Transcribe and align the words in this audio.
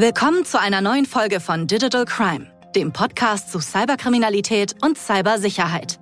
Willkommen 0.00 0.44
zu 0.44 0.60
einer 0.60 0.80
neuen 0.80 1.06
Folge 1.06 1.40
von 1.40 1.66
Digital 1.66 2.04
Crime, 2.04 2.46
dem 2.76 2.92
Podcast 2.92 3.50
zu 3.50 3.58
Cyberkriminalität 3.58 4.76
und 4.80 4.96
Cybersicherheit. 4.96 5.98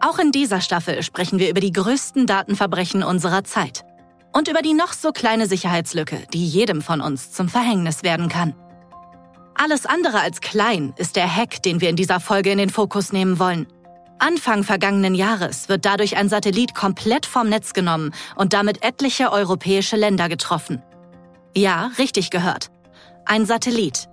Auch 0.00 0.20
in 0.20 0.30
dieser 0.30 0.60
Staffel 0.60 1.02
sprechen 1.02 1.40
wir 1.40 1.50
über 1.50 1.58
die 1.58 1.72
größten 1.72 2.28
Datenverbrechen 2.28 3.02
unserer 3.02 3.42
Zeit 3.42 3.84
und 4.32 4.46
über 4.46 4.62
die 4.62 4.74
noch 4.74 4.92
so 4.92 5.10
kleine 5.10 5.48
Sicherheitslücke, 5.48 6.20
die 6.32 6.46
jedem 6.46 6.82
von 6.82 7.00
uns 7.00 7.32
zum 7.32 7.48
Verhängnis 7.48 8.04
werden 8.04 8.28
kann. 8.28 8.54
Alles 9.56 9.86
andere 9.86 10.20
als 10.20 10.40
klein 10.40 10.94
ist 10.96 11.16
der 11.16 11.26
Hack, 11.26 11.64
den 11.64 11.80
wir 11.80 11.90
in 11.90 11.96
dieser 11.96 12.20
Folge 12.20 12.52
in 12.52 12.58
den 12.58 12.70
Fokus 12.70 13.12
nehmen 13.12 13.40
wollen. 13.40 13.66
Anfang 14.20 14.62
vergangenen 14.62 15.16
Jahres 15.16 15.68
wird 15.68 15.84
dadurch 15.84 16.16
ein 16.16 16.28
Satellit 16.28 16.76
komplett 16.76 17.26
vom 17.26 17.48
Netz 17.48 17.72
genommen 17.72 18.14
und 18.36 18.52
damit 18.52 18.84
etliche 18.84 19.32
europäische 19.32 19.96
Länder 19.96 20.28
getroffen. 20.28 20.80
Ja, 21.56 21.90
richtig 21.98 22.30
gehört 22.30 22.71
ein 23.24 23.46
Satellit. 23.46 24.08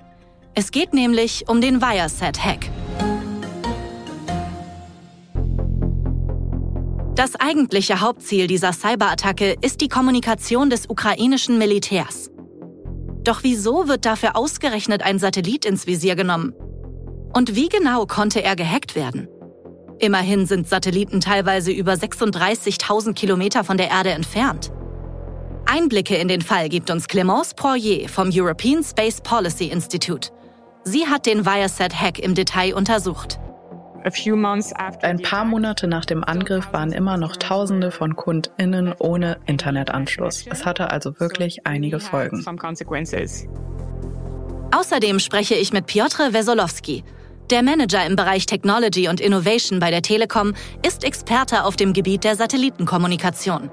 Es 0.54 0.72
geht 0.72 0.94
nämlich 0.94 1.46
um 1.48 1.62
den 1.62 1.82
Wiresat-Hack. 1.82 2.70
Das 7.16 7.36
eigentliche 7.36 8.02
Hauptziel 8.02 8.48
dieser 8.48 8.72
Cyberattacke 8.72 9.56
ist 9.62 9.82
die 9.82 9.90
Kommunikation 9.90 10.70
des 10.70 10.90
ukrainischen 10.90 11.58
Militärs. 11.58 12.32
Doch 13.24 13.44
wieso 13.44 13.88
wird 13.88 14.06
dafür 14.06 14.38
ausgerechnet 14.38 15.04
ein 15.04 15.20
Satellit 15.20 15.66
ins 15.66 15.86
Visier 15.86 16.16
genommen? 16.16 16.54
Und 17.34 17.56
wie 17.56 17.68
genau 17.68 18.06
konnte 18.06 18.42
er 18.42 18.56
gehackt 18.56 18.96
werden? 18.96 19.28
Immerhin 20.00 20.46
sind 20.46 20.68
Satelliten 20.68 21.20
teilweise 21.20 21.72
über 21.72 21.94
36.000 21.94 23.14
Kilometer 23.14 23.66
von 23.66 23.78
der 23.78 23.90
Erde 23.90 24.12
entfernt. 24.12 24.72
Einblicke 25.72 26.16
in 26.16 26.28
den 26.28 26.42
Fall 26.42 26.68
gibt 26.68 26.90
uns 26.90 27.08
Clémence 27.08 27.56
Poirier 27.56 28.10
vom 28.10 28.32
European 28.34 28.84
Space 28.84 29.22
Policy 29.22 29.66
Institute. 29.66 30.32
Sie 30.84 31.06
hat 31.06 31.28
den 31.28 31.46
Viasat-Hack 31.46 32.18
im 32.18 32.34
Detail 32.34 32.74
untersucht. 32.74 33.40
Ein 34.04 35.22
paar 35.22 35.46
Monate 35.46 35.88
nach 35.88 36.06
dem 36.06 36.24
Angriff 36.24 36.74
waren 36.74 36.92
immer 36.92 37.18
noch 37.18 37.36
Tausende 37.36 37.92
von 37.92 38.16
KundInnen 38.16 38.96
ohne 38.98 39.38
Internetanschluss. 39.46 40.46
Es 40.50 40.66
hatte 40.66 40.90
also 40.90 41.20
wirklich 41.20 41.68
einige 41.68 42.00
Folgen. 42.00 42.44
Außerdem 44.72 45.20
spreche 45.20 45.54
ich 45.54 45.72
mit 45.72 45.86
Piotr 45.86 46.34
Wesolowski. 46.34 47.04
Der 47.52 47.62
Manager 47.62 48.04
im 48.08 48.16
Bereich 48.16 48.48
Technology 48.48 49.08
und 49.08 49.22
Innovation 49.22 49.80
bei 49.80 49.92
der 49.92 50.02
Telekom 50.02 50.56
ist 50.84 51.04
Experte 51.04 51.64
auf 51.64 51.76
dem 51.76 51.94
Gebiet 51.94 52.24
der 52.24 52.36
Satellitenkommunikation. 52.36 53.70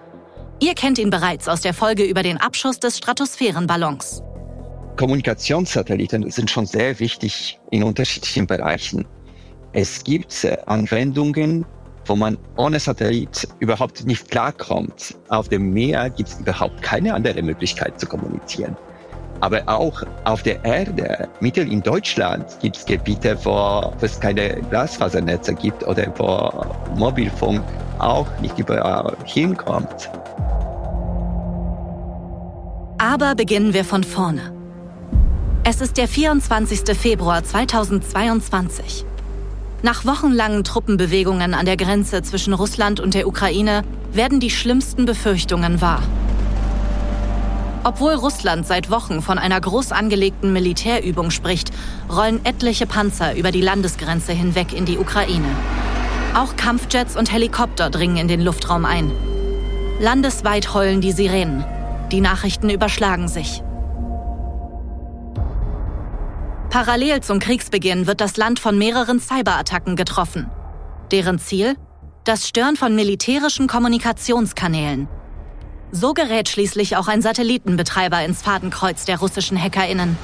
Ihr 0.58 0.74
kennt 0.74 0.98
ihn 0.98 1.10
bereits 1.10 1.48
aus 1.48 1.60
der 1.60 1.74
Folge 1.74 2.04
über 2.04 2.22
den 2.22 2.38
Abschuss 2.38 2.80
des 2.80 2.96
Stratosphärenballons. 2.96 4.22
Kommunikationssatelliten 4.96 6.30
sind 6.30 6.50
schon 6.50 6.64
sehr 6.64 6.98
wichtig 6.98 7.60
in 7.70 7.82
unterschiedlichen 7.82 8.46
Bereichen. 8.46 9.04
Es 9.74 10.02
gibt 10.02 10.44
äh, 10.44 10.56
Anwendungen, 10.64 11.66
wo 12.06 12.16
man 12.16 12.38
ohne 12.56 12.80
Satellit 12.80 13.46
überhaupt 13.58 14.06
nicht 14.06 14.30
klarkommt. 14.30 15.14
Auf 15.28 15.50
dem 15.50 15.74
Meer 15.74 16.08
gibt 16.08 16.30
es 16.30 16.40
überhaupt 16.40 16.80
keine 16.80 17.12
andere 17.12 17.42
Möglichkeit 17.42 18.00
zu 18.00 18.06
kommunizieren. 18.06 18.74
Aber 19.40 19.62
auch 19.68 20.02
auf 20.24 20.42
der 20.42 20.64
Erde, 20.64 21.28
mittel 21.40 21.70
in 21.70 21.82
Deutschland, 21.82 22.46
gibt 22.62 22.78
es 22.78 22.86
Gebiete, 22.86 23.36
wo 23.44 23.92
es 24.00 24.18
keine 24.18 24.62
Glasfasernetze 24.70 25.52
gibt 25.54 25.86
oder 25.86 26.10
wo 26.16 26.94
Mobilfunk 26.98 27.62
auch 27.98 28.26
nicht 28.40 28.58
überall 28.58 29.14
hinkommt. 29.26 30.08
Aber 33.16 33.34
beginnen 33.34 33.72
wir 33.72 33.86
von 33.86 34.04
vorne. 34.04 34.52
Es 35.64 35.80
ist 35.80 35.96
der 35.96 36.06
24. 36.06 36.94
Februar 36.94 37.42
2022. 37.42 39.06
Nach 39.80 40.04
wochenlangen 40.04 40.64
Truppenbewegungen 40.64 41.54
an 41.54 41.64
der 41.64 41.78
Grenze 41.78 42.20
zwischen 42.20 42.52
Russland 42.52 43.00
und 43.00 43.14
der 43.14 43.26
Ukraine 43.26 43.84
werden 44.12 44.38
die 44.38 44.50
schlimmsten 44.50 45.06
Befürchtungen 45.06 45.80
wahr. 45.80 46.02
Obwohl 47.84 48.12
Russland 48.12 48.66
seit 48.66 48.90
Wochen 48.90 49.22
von 49.22 49.38
einer 49.38 49.62
groß 49.62 49.92
angelegten 49.92 50.52
Militärübung 50.52 51.30
spricht, 51.30 51.70
rollen 52.14 52.44
etliche 52.44 52.86
Panzer 52.86 53.34
über 53.34 53.50
die 53.50 53.62
Landesgrenze 53.62 54.32
hinweg 54.32 54.74
in 54.74 54.84
die 54.84 54.98
Ukraine. 54.98 55.48
Auch 56.34 56.54
Kampfjets 56.56 57.16
und 57.16 57.32
Helikopter 57.32 57.88
dringen 57.88 58.18
in 58.18 58.28
den 58.28 58.42
Luftraum 58.42 58.84
ein. 58.84 59.10
Landesweit 60.00 60.74
heulen 60.74 61.00
die 61.00 61.12
Sirenen. 61.12 61.64
Die 62.12 62.20
Nachrichten 62.20 62.70
überschlagen 62.70 63.28
sich. 63.28 63.62
Parallel 66.70 67.20
zum 67.20 67.38
Kriegsbeginn 67.38 68.06
wird 68.06 68.20
das 68.20 68.36
Land 68.36 68.60
von 68.60 68.78
mehreren 68.78 69.18
Cyberattacken 69.18 69.96
getroffen. 69.96 70.50
Deren 71.10 71.38
Ziel? 71.38 71.74
Das 72.24 72.48
Stören 72.48 72.76
von 72.76 72.94
militärischen 72.94 73.66
Kommunikationskanälen. 73.66 75.08
So 75.92 76.12
gerät 76.12 76.48
schließlich 76.48 76.96
auch 76.96 77.08
ein 77.08 77.22
Satellitenbetreiber 77.22 78.24
ins 78.24 78.42
Fadenkreuz 78.42 79.04
der 79.04 79.18
russischen 79.18 79.60
Hackerinnen. 79.60 80.18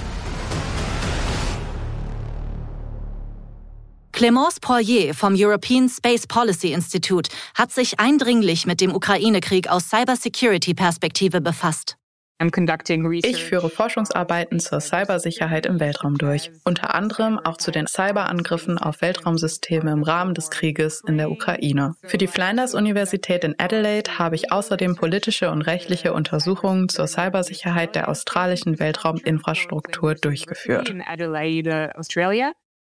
Clémence 4.22 4.60
Poirier 4.60 5.14
vom 5.14 5.34
European 5.36 5.88
Space 5.88 6.28
Policy 6.28 6.72
Institute 6.72 7.28
hat 7.56 7.72
sich 7.72 7.98
eindringlich 7.98 8.68
mit 8.68 8.80
dem 8.80 8.94
Ukraine-Krieg 8.94 9.68
aus 9.68 9.88
Cybersecurity-Perspektive 9.88 11.40
befasst. 11.40 11.96
Ich 12.38 13.44
führe 13.44 13.68
Forschungsarbeiten 13.68 14.60
zur 14.60 14.80
Cybersicherheit 14.80 15.66
im 15.66 15.80
Weltraum 15.80 16.18
durch, 16.18 16.52
unter 16.64 16.94
anderem 16.94 17.40
auch 17.40 17.56
zu 17.56 17.72
den 17.72 17.88
Cyberangriffen 17.88 18.78
auf 18.78 19.00
Weltraumsysteme 19.00 19.90
im 19.90 20.04
Rahmen 20.04 20.34
des 20.34 20.50
Krieges 20.50 21.02
in 21.04 21.18
der 21.18 21.32
Ukraine. 21.32 21.94
Für 22.04 22.18
die 22.18 22.28
Flinders 22.28 22.74
Universität 22.74 23.42
in 23.42 23.56
Adelaide 23.58 24.20
habe 24.20 24.36
ich 24.36 24.52
außerdem 24.52 24.94
politische 24.94 25.50
und 25.50 25.62
rechtliche 25.62 26.12
Untersuchungen 26.12 26.88
zur 26.88 27.08
Cybersicherheit 27.08 27.96
der 27.96 28.08
australischen 28.08 28.78
Weltrauminfrastruktur 28.78 30.14
durchgeführt. 30.14 30.94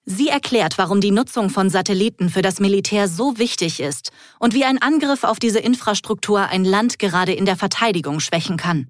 Sie 0.06 0.28
erklärt, 0.30 0.78
warum 0.78 1.02
die 1.02 1.10
Nutzung 1.10 1.50
von 1.50 1.72
Satelliten 1.72 2.30
für 2.30 2.44
das 2.44 2.60
Militär 2.60 3.08
so 3.08 3.40
wichtig 3.40 3.80
ist 3.80 4.12
und 4.40 4.54
wie 4.54 4.64
ein 4.64 4.80
Angriff 4.80 5.24
auf 5.24 5.40
diese 5.40 5.60
Infrastruktur 5.60 6.42
ein 6.42 6.64
Land 6.64 7.00
gerade 7.00 7.34
in 7.34 7.46
der 7.46 7.56
Verteidigung 7.56 8.20
schwächen 8.20 8.56
kann. 8.56 8.88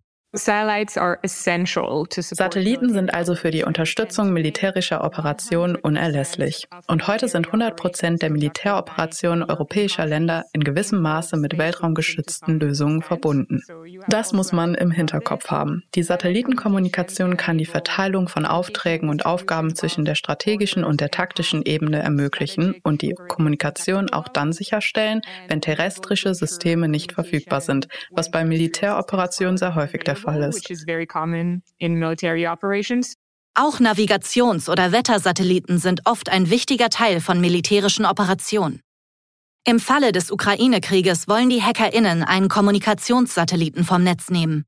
Satelliten 2.36 2.92
sind 2.92 3.14
also 3.14 3.36
für 3.36 3.52
die 3.52 3.64
Unterstützung 3.64 4.34
militärischer 4.34 5.02
Operationen 5.02 5.78
unerlässlich. 5.78 6.68
Und 6.88 7.08
heute 7.08 7.30
sind 7.30 7.46
100 7.46 7.78
Prozent 7.78 8.22
der 8.22 8.30
Militäroperationen 8.30 9.44
europäischer 9.44 10.06
Länder 10.06 10.44
in 10.52 10.66
gewissem 10.66 11.02
Maße 11.02 11.38
mit 11.38 11.58
weltraumgeschützten 11.58 12.60
Lösungen 12.60 13.02
verbunden. 13.02 13.62
Das 14.10 14.34
muss 14.34 14.52
man 14.52 14.76
im 14.76 14.92
Hinterkopf 14.92 15.48
haben. 15.52 15.84
Die 15.96 16.04
Satellitenkommunikation 16.04 17.38
kann 17.38 17.58
die 17.58 17.66
Verteilung 17.66 18.28
von 18.28 18.46
Aufträgen 18.46 19.08
und 19.08 19.26
Aufgaben 19.26 19.74
zwischen 19.74 20.04
der 20.04 20.16
strategischen 20.16 20.84
und 20.84 21.00
der 21.00 21.12
taktischen 21.12 21.62
Ebene 21.64 22.00
ermöglichen 22.00 22.76
und 22.84 23.02
die 23.02 23.16
Kommunikation 23.30 24.10
auch 24.12 24.28
dann 24.28 24.52
sicherstellen, 24.52 25.22
wenn 25.48 25.62
terrestrische 25.62 26.36
Systeme 26.36 26.90
nicht 26.90 27.14
verfügbar 27.14 27.62
sind, 27.62 27.88
was 28.12 28.32
bei 28.32 28.44
Militäroperationen 28.44 29.58
sehr 29.58 29.76
häufig 29.76 30.04
der 30.04 30.18
Fall 30.18 30.25
Fall 30.26 30.42
ist. 30.50 30.58
Auch 33.58 33.80
Navigations- 33.80 34.70
oder 34.70 34.92
Wettersatelliten 34.92 35.78
sind 35.78 36.02
oft 36.06 36.30
ein 36.30 36.50
wichtiger 36.50 36.90
Teil 36.90 37.22
von 37.22 37.40
militärischen 37.40 38.06
Operationen. 38.06 38.82
Im 39.68 39.80
Falle 39.80 40.12
des 40.12 40.30
Ukraine-Krieges 40.30 41.28
wollen 41.28 41.50
die 41.50 41.64
HackerInnen 41.64 42.24
einen 42.24 42.50
Kommunikationssatelliten 42.50 43.84
vom 43.86 44.04
Netz 44.04 44.30
nehmen. 44.30 44.66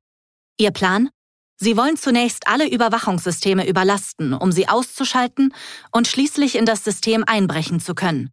Ihr 0.58 0.70
Plan? 0.70 1.10
Sie 1.60 1.76
wollen 1.76 1.96
zunächst 1.96 2.48
alle 2.48 2.68
Überwachungssysteme 2.68 3.68
überlasten, 3.68 4.32
um 4.32 4.52
sie 4.52 4.68
auszuschalten 4.68 5.52
und 5.92 6.08
schließlich 6.08 6.56
in 6.56 6.64
das 6.64 6.82
System 6.82 7.24
einbrechen 7.26 7.80
zu 7.80 7.94
können. 7.94 8.30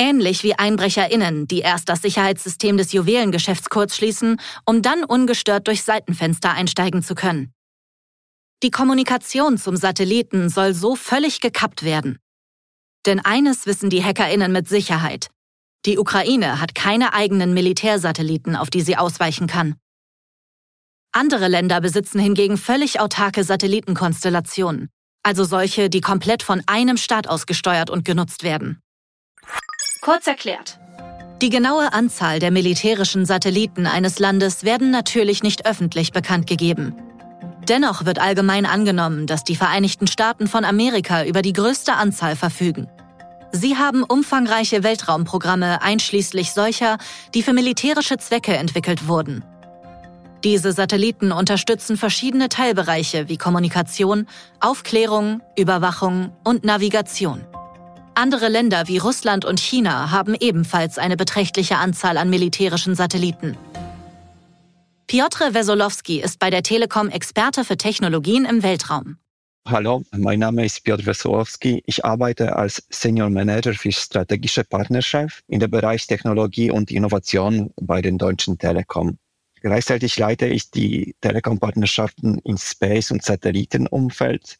Ähnlich 0.00 0.44
wie 0.44 0.58
EinbrecherInnen, 0.58 1.46
die 1.46 1.58
erst 1.58 1.90
das 1.90 2.00
Sicherheitssystem 2.00 2.78
des 2.78 2.92
Juwelengeschäfts 2.92 3.68
kurzschließen, 3.68 4.40
um 4.64 4.80
dann 4.80 5.04
ungestört 5.04 5.66
durch 5.66 5.82
Seitenfenster 5.82 6.52
einsteigen 6.52 7.02
zu 7.02 7.14
können. 7.14 7.52
Die 8.62 8.70
Kommunikation 8.70 9.58
zum 9.58 9.76
Satelliten 9.76 10.48
soll 10.48 10.72
so 10.72 10.96
völlig 10.96 11.42
gekappt 11.42 11.82
werden. 11.82 12.18
Denn 13.04 13.20
eines 13.20 13.66
wissen 13.66 13.90
die 13.90 14.02
HackerInnen 14.02 14.50
mit 14.50 14.70
Sicherheit. 14.70 15.28
Die 15.84 15.98
Ukraine 15.98 16.62
hat 16.62 16.74
keine 16.74 17.12
eigenen 17.12 17.52
Militärsatelliten, 17.52 18.56
auf 18.56 18.70
die 18.70 18.80
sie 18.80 18.96
ausweichen 18.96 19.48
kann. 19.48 19.74
Andere 21.12 21.48
Länder 21.48 21.82
besitzen 21.82 22.20
hingegen 22.20 22.56
völlig 22.56 23.00
autarke 23.00 23.44
Satellitenkonstellationen, 23.44 24.88
also 25.22 25.44
solche, 25.44 25.90
die 25.90 26.00
komplett 26.00 26.42
von 26.42 26.62
einem 26.66 26.96
Staat 26.96 27.28
aus 27.28 27.44
gesteuert 27.44 27.90
und 27.90 28.06
genutzt 28.06 28.44
werden. 28.44 28.80
Kurz 30.00 30.26
erklärt. 30.26 30.78
Die 31.42 31.50
genaue 31.50 31.92
Anzahl 31.92 32.38
der 32.38 32.50
militärischen 32.50 33.24
Satelliten 33.24 33.86
eines 33.86 34.18
Landes 34.18 34.64
werden 34.64 34.90
natürlich 34.90 35.42
nicht 35.42 35.66
öffentlich 35.66 36.12
bekannt 36.12 36.46
gegeben. 36.46 36.94
Dennoch 37.68 38.04
wird 38.04 38.18
allgemein 38.18 38.66
angenommen, 38.66 39.26
dass 39.26 39.44
die 39.44 39.56
Vereinigten 39.56 40.06
Staaten 40.06 40.48
von 40.48 40.64
Amerika 40.64 41.24
über 41.24 41.42
die 41.42 41.52
größte 41.52 41.94
Anzahl 41.94 42.36
verfügen. 42.36 42.88
Sie 43.52 43.76
haben 43.76 44.02
umfangreiche 44.02 44.82
Weltraumprogramme 44.82 45.82
einschließlich 45.82 46.52
solcher, 46.52 46.98
die 47.34 47.42
für 47.42 47.52
militärische 47.52 48.16
Zwecke 48.16 48.56
entwickelt 48.56 49.08
wurden. 49.08 49.44
Diese 50.44 50.72
Satelliten 50.72 51.32
unterstützen 51.32 51.96
verschiedene 51.96 52.48
Teilbereiche 52.48 53.28
wie 53.28 53.36
Kommunikation, 53.36 54.26
Aufklärung, 54.60 55.42
Überwachung 55.56 56.32
und 56.44 56.64
Navigation. 56.64 57.44
Andere 58.20 58.48
Länder 58.48 58.86
wie 58.86 58.98
Russland 58.98 59.46
und 59.46 59.58
China 59.58 60.10
haben 60.10 60.36
ebenfalls 60.38 60.98
eine 60.98 61.16
beträchtliche 61.16 61.78
Anzahl 61.78 62.18
an 62.18 62.28
militärischen 62.28 62.94
Satelliten. 62.94 63.56
Piotr 65.06 65.54
Wesolowski 65.54 66.20
ist 66.20 66.38
bei 66.38 66.50
der 66.50 66.62
Telekom 66.62 67.08
Experte 67.08 67.64
für 67.64 67.78
Technologien 67.78 68.44
im 68.44 68.62
Weltraum. 68.62 69.16
Hallo, 69.66 70.02
mein 70.12 70.40
Name 70.40 70.66
ist 70.66 70.84
Piotr 70.84 71.06
Wesolowski. 71.06 71.82
Ich 71.86 72.04
arbeite 72.04 72.56
als 72.56 72.82
Senior 72.90 73.30
Manager 73.30 73.72
für 73.72 73.90
strategische 73.90 74.64
Partnerschaft 74.64 75.42
in 75.48 75.58
dem 75.58 75.70
Bereich 75.70 76.06
Technologie 76.06 76.70
und 76.70 76.90
Innovation 76.90 77.72
bei 77.80 78.02
den 78.02 78.18
Deutschen 78.18 78.58
Telekom. 78.58 79.16
Gleichzeitig 79.62 80.18
leite 80.18 80.46
ich 80.46 80.70
die 80.70 81.14
Telekom-Partnerschaften 81.22 82.38
im 82.44 82.58
Space- 82.58 83.12
und 83.12 83.24
Satellitenumfeld, 83.24 84.58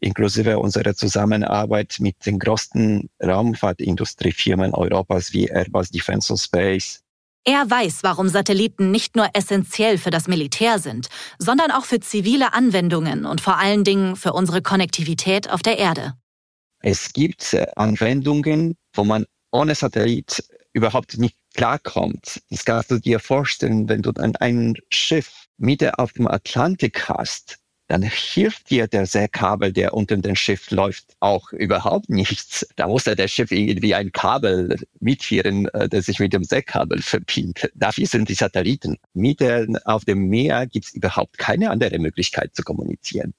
inklusive 0.00 0.58
unserer 0.58 0.94
Zusammenarbeit 0.94 1.96
mit 2.00 2.26
den 2.26 2.38
größten 2.38 3.08
Raumfahrtindustriefirmen 3.22 4.74
Europas 4.74 5.32
wie 5.32 5.50
Airbus 5.50 5.90
Defence 5.90 6.30
and 6.30 6.40
Space, 6.40 7.02
er 7.44 7.70
weiß, 7.70 8.02
warum 8.02 8.28
Satelliten 8.28 8.90
nicht 8.90 9.16
nur 9.16 9.30
essentiell 9.32 9.96
für 9.96 10.10
das 10.10 10.28
Militär 10.28 10.78
sind, 10.78 11.08
sondern 11.38 11.70
auch 11.70 11.86
für 11.86 12.00
zivile 12.00 12.52
Anwendungen 12.52 13.24
und 13.24 13.40
vor 13.40 13.56
allen 13.56 13.82
Dingen 13.82 14.16
für 14.16 14.34
unsere 14.34 14.60
Konnektivität 14.60 15.48
auf 15.48 15.62
der 15.62 15.78
Erde. 15.78 16.14
Es 16.82 17.12
gibt 17.12 17.54
äh, 17.54 17.66
Anwendungen, 17.76 18.76
wo 18.94 19.04
man 19.04 19.24
ohne 19.52 19.74
Satellit 19.74 20.44
überhaupt 20.72 21.18
nicht 21.18 21.36
klarkommt. 21.54 22.42
Das 22.50 22.64
kannst 22.64 22.90
du 22.90 22.98
dir 22.98 23.18
vorstellen, 23.18 23.88
wenn 23.88 24.02
du 24.02 24.12
dann 24.12 24.36
ein 24.36 24.74
Schiff 24.90 25.46
Mitte 25.56 25.98
auf 25.98 26.12
dem 26.12 26.28
Atlantik 26.28 27.08
hast 27.08 27.58
dann 27.90 28.02
hilft 28.02 28.70
dir 28.70 28.86
der 28.86 29.04
Seekabel, 29.04 29.72
der 29.72 29.94
unter 29.94 30.16
dem 30.16 30.36
Schiff 30.36 30.70
läuft, 30.70 31.16
auch 31.18 31.52
überhaupt 31.52 32.08
nichts. 32.08 32.64
Da 32.76 32.86
muss 32.86 33.06
ja 33.06 33.16
der 33.16 33.26
Schiff 33.26 33.50
irgendwie 33.50 33.96
ein 33.96 34.12
Kabel 34.12 34.76
mitführen, 35.00 35.66
äh, 35.70 35.88
das 35.88 36.06
sich 36.06 36.20
mit 36.20 36.32
dem 36.32 36.44
Seekabel 36.44 37.02
verbindet. 37.02 37.72
Dafür 37.74 38.06
sind 38.06 38.28
die 38.28 38.34
Satelliten. 38.34 38.96
Mitten 39.12 39.76
auf 39.86 40.04
dem 40.04 40.28
Meer 40.28 40.68
gibt 40.68 40.86
es 40.86 40.94
überhaupt 40.94 41.36
keine 41.36 41.68
andere 41.68 41.98
Möglichkeit 41.98 42.54
zu 42.54 42.62
kommunizieren. 42.62 43.34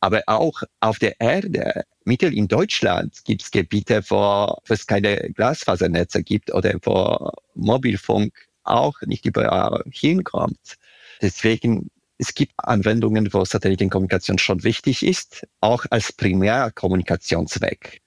Aber 0.00 0.24
auch 0.26 0.64
auf 0.80 0.98
der 0.98 1.20
Erde, 1.20 1.84
mittel 2.04 2.36
in 2.36 2.48
Deutschland, 2.48 3.24
gibt 3.24 3.42
es 3.42 3.52
Gebiete, 3.52 4.02
wo 4.08 4.58
es 4.68 4.88
keine 4.88 5.30
Glasfasernetze 5.36 6.24
gibt 6.24 6.52
oder 6.52 6.74
wo 6.82 7.30
Mobilfunk 7.54 8.34
auch 8.64 9.00
nicht 9.02 9.24
überall 9.24 9.84
hinkommt. 9.92 10.78
Deswegen 11.22 11.90
es 12.18 12.34
gibt 12.34 12.52
Anwendungen, 12.56 13.32
wo 13.32 13.44
Satellitenkommunikation 13.44 14.38
schon 14.38 14.62
wichtig 14.62 15.04
ist, 15.04 15.46
auch 15.60 15.84
als 15.90 16.12
Primärkommunikationszweck. 16.12 18.02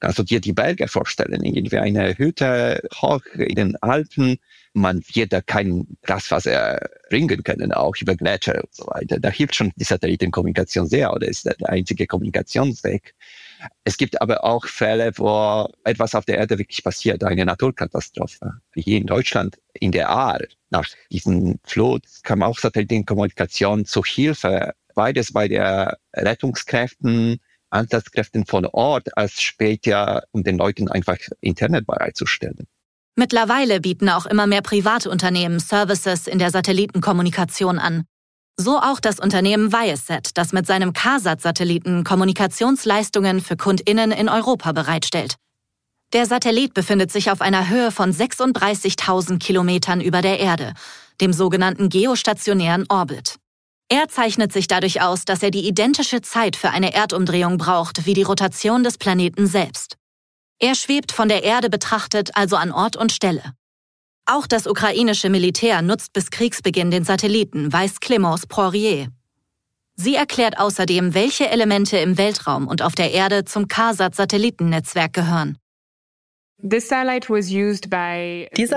Also 0.00 0.24
dir 0.24 0.40
die 0.40 0.52
Berge 0.52 0.88
vorstellen, 0.88 1.44
irgendwie 1.44 1.78
eine 1.78 2.18
Hütte 2.18 2.82
hoch 3.00 3.24
in 3.34 3.54
den 3.54 3.76
Alpen. 3.76 4.38
Man 4.72 5.02
wird 5.12 5.32
da 5.32 5.40
kein 5.40 5.86
Glasfaser 6.02 6.80
ringen 7.12 7.42
können, 7.44 7.72
auch 7.72 7.94
über 8.00 8.16
Gletscher 8.16 8.62
und 8.64 8.74
so 8.74 8.84
weiter. 8.86 9.20
Da 9.20 9.30
hilft 9.30 9.54
schon 9.54 9.70
die 9.76 9.84
Satellitenkommunikation 9.84 10.88
sehr 10.88 11.12
oder 11.12 11.28
ist 11.28 11.46
der 11.46 11.54
einzige 11.66 12.06
Kommunikationsweg. 12.06 13.14
Es 13.84 13.96
gibt 13.96 14.20
aber 14.20 14.44
auch 14.44 14.66
Fälle, 14.66 15.12
wo 15.16 15.68
etwas 15.84 16.14
auf 16.14 16.24
der 16.24 16.38
Erde 16.38 16.58
wirklich 16.58 16.82
passiert, 16.82 17.24
eine 17.24 17.44
Naturkatastrophe. 17.44 18.52
Hier 18.74 18.98
in 18.98 19.06
Deutschland 19.06 19.58
in 19.74 19.92
der 19.92 20.08
Ahr. 20.08 20.40
Nach 20.70 20.86
diesem 21.10 21.58
Flut 21.64 22.02
kam 22.22 22.42
auch 22.42 22.58
Satellitenkommunikation 22.58 23.84
zu 23.84 24.04
Hilfe. 24.04 24.72
Beides 24.94 25.32
bei 25.32 25.48
der 25.48 25.98
Rettungskräften, 26.14 27.40
Einsatzkräften 27.70 28.46
von 28.46 28.66
Ort, 28.66 29.16
als 29.16 29.40
später, 29.40 30.24
um 30.32 30.44
den 30.44 30.58
Leuten 30.58 30.88
einfach 30.88 31.18
Internet 31.40 31.86
bereitzustellen. 31.86 32.66
Mittlerweile 33.14 33.80
bieten 33.80 34.08
auch 34.08 34.26
immer 34.26 34.46
mehr 34.46 34.62
Privatunternehmen 34.62 35.60
Services 35.60 36.26
in 36.26 36.38
der 36.38 36.50
Satellitenkommunikation 36.50 37.78
an. 37.78 38.04
So 38.56 38.78
auch 38.78 39.00
das 39.00 39.18
Unternehmen 39.18 39.72
Viasat, 39.72 40.36
das 40.36 40.52
mit 40.52 40.66
seinem 40.66 40.92
CASAT-Satelliten 40.92 42.04
Kommunikationsleistungen 42.04 43.40
für 43.40 43.56
KundInnen 43.56 44.12
in 44.12 44.28
Europa 44.28 44.72
bereitstellt. 44.72 45.36
Der 46.12 46.26
Satellit 46.26 46.74
befindet 46.74 47.10
sich 47.10 47.30
auf 47.30 47.40
einer 47.40 47.70
Höhe 47.70 47.90
von 47.90 48.12
36.000 48.12 49.38
Kilometern 49.38 50.02
über 50.02 50.20
der 50.20 50.38
Erde, 50.38 50.74
dem 51.22 51.32
sogenannten 51.32 51.88
geostationären 51.88 52.84
Orbit. 52.90 53.36
Er 53.88 54.08
zeichnet 54.08 54.52
sich 54.52 54.68
dadurch 54.68 55.00
aus, 55.00 55.24
dass 55.24 55.42
er 55.42 55.50
die 55.50 55.66
identische 55.66 56.20
Zeit 56.20 56.56
für 56.56 56.70
eine 56.70 56.92
Erdumdrehung 56.92 57.56
braucht 57.56 58.04
wie 58.06 58.14
die 58.14 58.22
Rotation 58.22 58.84
des 58.84 58.98
Planeten 58.98 59.46
selbst. 59.46 59.96
Er 60.58 60.74
schwebt 60.74 61.12
von 61.12 61.28
der 61.28 61.44
Erde 61.44 61.70
betrachtet 61.70 62.36
also 62.36 62.56
an 62.56 62.70
Ort 62.72 62.96
und 62.96 63.12
Stelle. 63.12 63.54
Auch 64.24 64.46
das 64.46 64.66
ukrainische 64.66 65.30
Militär 65.30 65.82
nutzt 65.82 66.12
bis 66.12 66.30
Kriegsbeginn 66.30 66.90
den 66.90 67.04
Satelliten, 67.04 67.72
weiß 67.72 67.96
Clémence 68.00 68.46
Poirier. 68.46 69.08
Sie 69.96 70.14
erklärt 70.14 70.58
außerdem, 70.58 71.14
welche 71.14 71.50
Elemente 71.50 71.98
im 71.98 72.16
Weltraum 72.16 72.68
und 72.68 72.82
auf 72.82 72.94
der 72.94 73.12
Erde 73.12 73.44
zum 73.44 73.68
CASAT-Satellitennetzwerk 73.68 75.12
gehören. 75.12 75.58
Dieser 76.64 77.04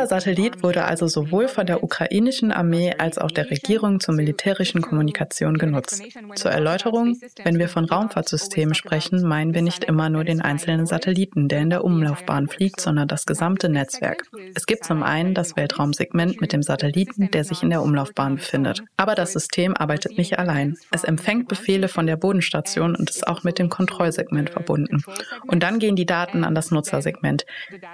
Satellit 0.08 0.64
wurde 0.64 0.86
also 0.86 1.08
sowohl 1.08 1.48
von 1.48 1.68
der 1.68 1.84
ukrainischen 1.84 2.52
Armee 2.52 2.96
als 2.98 3.20
auch 3.20 3.30
der 3.30 3.52
Regierung 3.52 4.00
zur 4.00 4.16
militärischen 4.16 4.82
Kommunikation 4.82 5.60
genutzt. 5.60 6.02
Zur 6.34 6.50
Erläuterung, 6.50 7.20
wenn 7.44 7.60
wir 7.60 7.70
von 7.70 7.86
Raumfahrtsystemen 7.86 8.74
sprechen, 8.74 9.22
meinen 9.22 9.54
wir 9.54 9.62
nicht 9.62 9.84
immer 9.84 10.10
nur 10.10 10.24
den 10.24 10.42
einzelnen 10.42 10.88
Satelliten, 10.88 11.48
der 11.48 11.62
in 11.62 11.70
der 11.70 11.84
Umlaufbahn 11.84 12.48
fliegt, 12.48 12.82
sondern 12.82 13.08
das 13.08 13.28
gesamte 13.28 13.70
Netzwerk. 13.70 14.24
Es 14.56 14.66
gibt 14.66 14.84
zum 14.84 15.04
einen 15.04 15.36
das 15.36 15.56
Weltraumsegment 15.56 16.42
mit 16.42 16.54
dem 16.54 16.64
Satelliten, 16.64 17.30
der 17.30 17.44
sich 17.44 17.62
in 17.62 17.70
der 17.70 17.84
Umlaufbahn 17.84 18.38
befindet. 18.38 18.82
Aber 18.98 19.14
das 19.14 19.34
System 19.34 19.78
arbeitet 19.78 20.18
nicht 20.18 20.40
allein. 20.40 20.76
Es 20.90 21.04
empfängt 21.04 21.48
Befehle 21.48 21.88
von 21.88 22.08
der 22.08 22.18
Bodenstation 22.18 22.96
und 22.96 23.12
ist 23.12 23.28
auch 23.28 23.44
mit 23.44 23.60
dem 23.60 23.70
Kontrollsegment 23.70 24.50
verbunden. 24.50 25.04
Und 25.46 25.62
dann 25.62 25.78
gehen 25.78 25.96
die 25.96 26.08
Daten 26.08 26.44
an 26.44 26.56
das 26.56 26.72
Nutzersegment. 26.72 27.46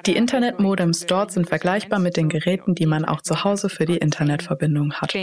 Die 0.06 0.16
Internetmodems 0.16 1.06
dort 1.06 1.32
sind 1.32 1.48
vergleichbar 1.48 2.00
mit 2.00 2.18
den 2.18 2.30
Geräten, 2.30 2.76
die 2.76 2.86
man 2.86 3.06
auch 3.06 3.22
zu 3.22 3.44
Hause 3.44 3.70
für 3.70 3.86
die 3.86 3.98
Internetverbindung 3.98 4.94
hat. 4.94 5.14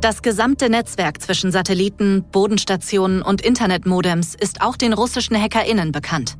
Das 0.00 0.22
gesamte 0.22 0.68
Netzwerk 0.68 1.22
zwischen 1.22 1.52
Satelliten, 1.52 2.24
Bodenstationen 2.32 3.22
und 3.22 3.40
Internetmodems 3.40 4.34
ist 4.34 4.60
auch 4.60 4.76
den 4.76 4.92
russischen 4.92 5.40
HackerInnen 5.40 5.92
bekannt. 5.92 6.36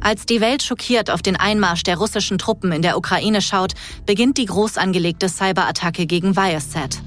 Als 0.00 0.26
die 0.26 0.40
Welt 0.40 0.62
schockiert 0.62 1.10
auf 1.10 1.22
den 1.22 1.36
Einmarsch 1.36 1.82
der 1.82 1.98
russischen 1.98 2.38
Truppen 2.38 2.72
in 2.72 2.82
der 2.82 2.96
Ukraine 2.96 3.42
schaut, 3.42 3.74
beginnt 4.06 4.38
die 4.38 4.46
groß 4.46 4.76
angelegte 4.76 5.28
Cyberattacke 5.28 6.06
gegen 6.06 6.36
Viasat. 6.36 7.00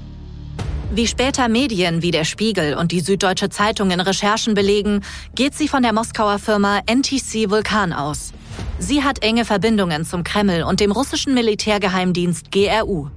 Wie 0.94 1.06
später 1.06 1.48
Medien 1.48 2.02
wie 2.02 2.10
der 2.10 2.24
Spiegel 2.24 2.74
und 2.74 2.92
die 2.92 3.00
Süddeutsche 3.00 3.48
Zeitung 3.48 3.90
in 3.90 4.00
Recherchen 4.00 4.52
belegen, 4.52 5.00
geht 5.34 5.54
sie 5.54 5.66
von 5.66 5.82
der 5.82 5.94
Moskauer 5.94 6.38
Firma 6.38 6.80
NTC 6.80 7.48
Vulkan 7.48 7.94
aus. 7.94 8.32
Sie 8.78 9.02
hat 9.02 9.22
enge 9.22 9.46
Verbindungen 9.46 10.04
zum 10.04 10.22
Kreml 10.22 10.64
und 10.64 10.80
dem 10.80 10.92
russischen 10.92 11.32
Militärgeheimdienst 11.32 12.52
GRU. 12.52 13.08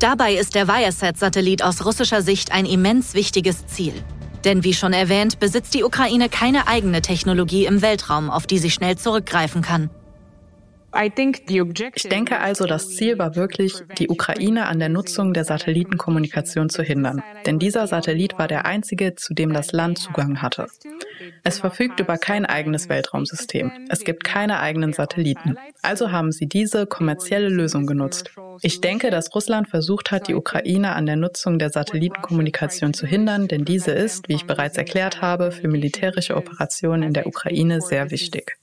Dabei 0.00 0.34
ist 0.34 0.56
der 0.56 0.66
Viasat-Satellit 0.66 1.62
aus 1.62 1.84
russischer 1.84 2.22
Sicht 2.22 2.50
ein 2.50 2.66
immens 2.66 3.14
wichtiges 3.14 3.68
Ziel. 3.68 3.94
Denn 4.44 4.64
wie 4.64 4.74
schon 4.74 4.92
erwähnt, 4.92 5.38
besitzt 5.38 5.74
die 5.74 5.84
Ukraine 5.84 6.28
keine 6.28 6.66
eigene 6.66 7.02
Technologie 7.02 7.66
im 7.66 7.82
Weltraum, 7.82 8.30
auf 8.30 8.48
die 8.48 8.58
sie 8.58 8.70
schnell 8.72 8.98
zurückgreifen 8.98 9.62
kann. 9.62 9.90
Ich 11.94 12.08
denke 12.08 12.40
also, 12.40 12.64
das 12.64 12.88
Ziel 12.88 13.18
war 13.18 13.36
wirklich, 13.36 13.74
die 13.98 14.08
Ukraine 14.08 14.66
an 14.66 14.78
der 14.78 14.88
Nutzung 14.88 15.34
der 15.34 15.44
Satellitenkommunikation 15.44 16.68
zu 16.68 16.82
hindern. 16.82 17.22
Denn 17.44 17.58
dieser 17.58 17.86
Satellit 17.86 18.38
war 18.38 18.48
der 18.48 18.66
einzige, 18.66 19.14
zu 19.14 19.34
dem 19.34 19.52
das 19.52 19.72
Land 19.72 19.98
Zugang 19.98 20.42
hatte. 20.42 20.66
Es 21.44 21.58
verfügt 21.60 22.00
über 22.00 22.16
kein 22.18 22.46
eigenes 22.46 22.88
Weltraumsystem. 22.88 23.70
Es 23.88 24.04
gibt 24.04 24.24
keine 24.24 24.60
eigenen 24.60 24.92
Satelliten. 24.92 25.56
Also 25.82 26.10
haben 26.12 26.32
sie 26.32 26.46
diese 26.46 26.86
kommerzielle 26.86 27.48
Lösung 27.48 27.86
genutzt. 27.86 28.32
Ich 28.62 28.80
denke, 28.80 29.10
dass 29.10 29.34
Russland 29.34 29.68
versucht 29.68 30.10
hat, 30.10 30.28
die 30.28 30.34
Ukraine 30.34 30.94
an 30.94 31.06
der 31.06 31.16
Nutzung 31.16 31.58
der 31.58 31.70
Satellitenkommunikation 31.70 32.94
zu 32.94 33.06
hindern, 33.06 33.48
denn 33.48 33.64
diese 33.64 33.92
ist, 33.92 34.28
wie 34.28 34.34
ich 34.34 34.46
bereits 34.46 34.78
erklärt 34.78 35.20
habe, 35.20 35.52
für 35.52 35.68
militärische 35.68 36.36
Operationen 36.36 37.02
in 37.02 37.12
der 37.12 37.26
Ukraine 37.26 37.80
sehr 37.80 38.10
wichtig. 38.10 38.56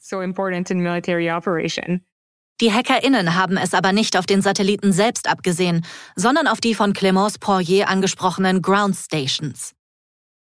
Die 2.62 2.72
HackerInnen 2.72 3.36
haben 3.36 3.58
es 3.58 3.74
aber 3.74 3.92
nicht 3.92 4.16
auf 4.16 4.26
den 4.26 4.42
Satelliten 4.42 4.94
selbst 4.94 5.28
abgesehen, 5.28 5.86
sondern 6.16 6.48
auf 6.48 6.62
die 6.62 6.76
von 6.76 6.94
Clémence 6.94 7.40
Poirier 7.40 7.90
angesprochenen 7.90 8.62
Ground 8.62 8.96
Stations. 8.96 9.74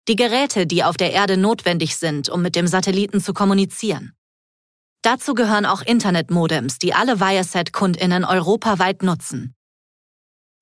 Die 0.08 0.16
Geräte, 0.16 0.66
die 0.66 0.84
auf 0.84 0.96
der 0.96 1.12
Erde 1.12 1.36
notwendig 1.36 1.96
sind, 1.96 2.28
um 2.28 2.42
mit 2.42 2.54
dem 2.54 2.68
Satelliten 2.68 3.20
zu 3.20 3.34
kommunizieren. 3.34 4.12
Dazu 5.02 5.34
gehören 5.34 5.66
auch 5.66 5.82
Internetmodems, 5.82 6.78
die 6.78 6.94
alle 6.94 7.20
Viasat-KundInnen 7.20 8.24
europaweit 8.24 9.02
nutzen. 9.02 9.54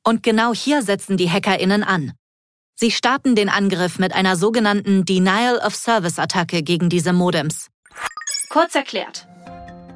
Und 0.03 0.23
genau 0.23 0.55
hier 0.55 0.83
setzen 0.83 1.17
die 1.17 1.31
HackerInnen 1.31 1.83
an. 1.83 2.13
Sie 2.75 2.91
starten 2.91 3.37
den 3.37 3.49
Angriff 3.49 3.99
mit 3.99 4.15
einer 4.15 4.37
sogenannten 4.37 5.05
Denial-of-Service-Attacke 5.05 6.63
gegen 6.63 6.89
diese 6.89 7.13
Modems. 7.13 7.69
Kurz 8.49 8.75
erklärt. 8.75 9.27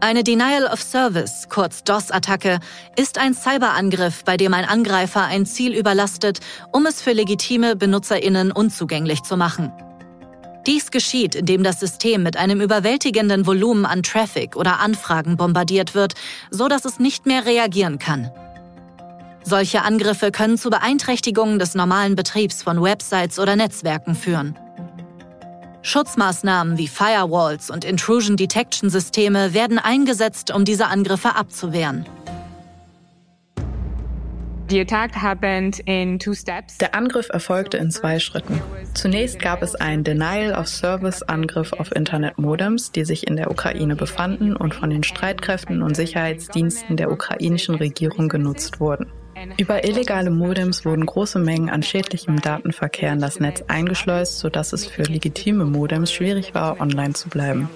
Eine 0.00 0.23
Denial 0.23 0.64
of 0.67 0.81
Service, 0.81 1.49
kurz 1.49 1.83
DOS-Attacke, 1.83 2.61
ist 2.97 3.19
ein 3.19 3.35
Cyberangriff, 3.35 4.23
bei 4.25 4.37
dem 4.37 4.55
ein 4.55 4.64
Angreifer 4.64 5.25
ein 5.25 5.45
Ziel 5.45 5.75
überlastet, 5.75 6.38
um 6.71 6.87
es 6.87 7.02
für 7.02 7.12
legitime 7.12 7.75
Benutzerinnen 7.75 8.52
unzugänglich 8.52 9.25
zu 9.25 9.37
machen. 9.37 9.73
Dies 10.69 10.93
geschieht, 10.93 11.35
indem 11.35 11.64
das 11.64 11.81
System 11.81 12.23
mit 12.23 12.37
einem 12.37 12.61
überwältigenden 12.61 13.45
Volumen 13.45 13.87
an 13.87 14.05
Traffic 14.05 14.55
oder 14.55 14.78
Anfragen 14.78 15.37
bombardiert 15.37 15.97
wird, 15.97 16.14
so 16.50 16.69
dass 16.69 16.85
es 16.85 17.00
nicht 17.00 17.26
mehr 17.26 17.45
reagieren 17.45 17.99
kann. 17.99 18.31
Solche 19.43 19.83
Angriffe 19.83 20.31
können 20.31 20.59
zu 20.59 20.71
Beeinträchtigungen 20.71 21.59
des 21.59 21.75
normalen 21.75 22.14
Betriebs 22.14 22.62
von 22.62 22.81
Websites 22.81 23.40
oder 23.40 23.57
Netzwerken 23.57 24.14
führen. 24.14 24.57
Schutzmaßnahmen 25.88 26.76
wie 26.76 26.87
Firewalls 26.87 27.71
und 27.71 27.87
Intrusion 27.87 28.37
Detection 28.37 28.90
Systeme 28.90 29.54
werden 29.54 29.78
eingesetzt, 29.78 30.54
um 30.54 30.66
diese 30.66 30.88
Angriffe 30.88 31.35
abzuwehren. 31.35 32.04
Der 34.71 36.95
Angriff 36.95 37.28
erfolgte 37.30 37.78
in 37.78 37.90
zwei 37.90 38.18
Schritten. 38.18 38.61
Zunächst 38.92 39.38
gab 39.38 39.62
es 39.62 39.75
einen 39.76 40.04
Denial-of-Service-Angriff 40.04 41.73
auf 41.73 41.97
Internetmodems, 41.97 42.92
die 42.92 43.07
sich 43.07 43.26
in 43.26 43.37
der 43.37 43.50
Ukraine 43.50 43.97
befanden 43.97 44.54
und 44.54 44.75
von 44.75 44.90
den 44.90 45.04
Streitkräften 45.04 45.83
und 45.83 45.97
Sicherheitsdiensten 45.97 46.99
der 46.99 47.11
ukrainischen 47.11 47.76
Regierung 47.76 48.28
genutzt 48.28 48.78
wurden. 48.78 49.07
Über 49.57 49.85
illegale 49.85 50.30
Modems 50.30 50.85
wurden 50.85 51.07
große 51.07 51.38
Mengen 51.38 51.71
an 51.71 51.83
schädlichem 51.83 52.40
Datenverkehr 52.40 53.12
in 53.12 53.21
das 53.21 53.40
Netz 53.40 53.62
eingeschleust, 53.66 54.38
sodass 54.38 54.73
es 54.73 54.87
für 54.87 55.02
legitime 55.02 55.64
Modems 55.64 56.12
schwierig 56.12 56.54
war, 56.54 56.80
online 56.80 57.14
zu 57.14 57.28
bleiben. 57.28 57.68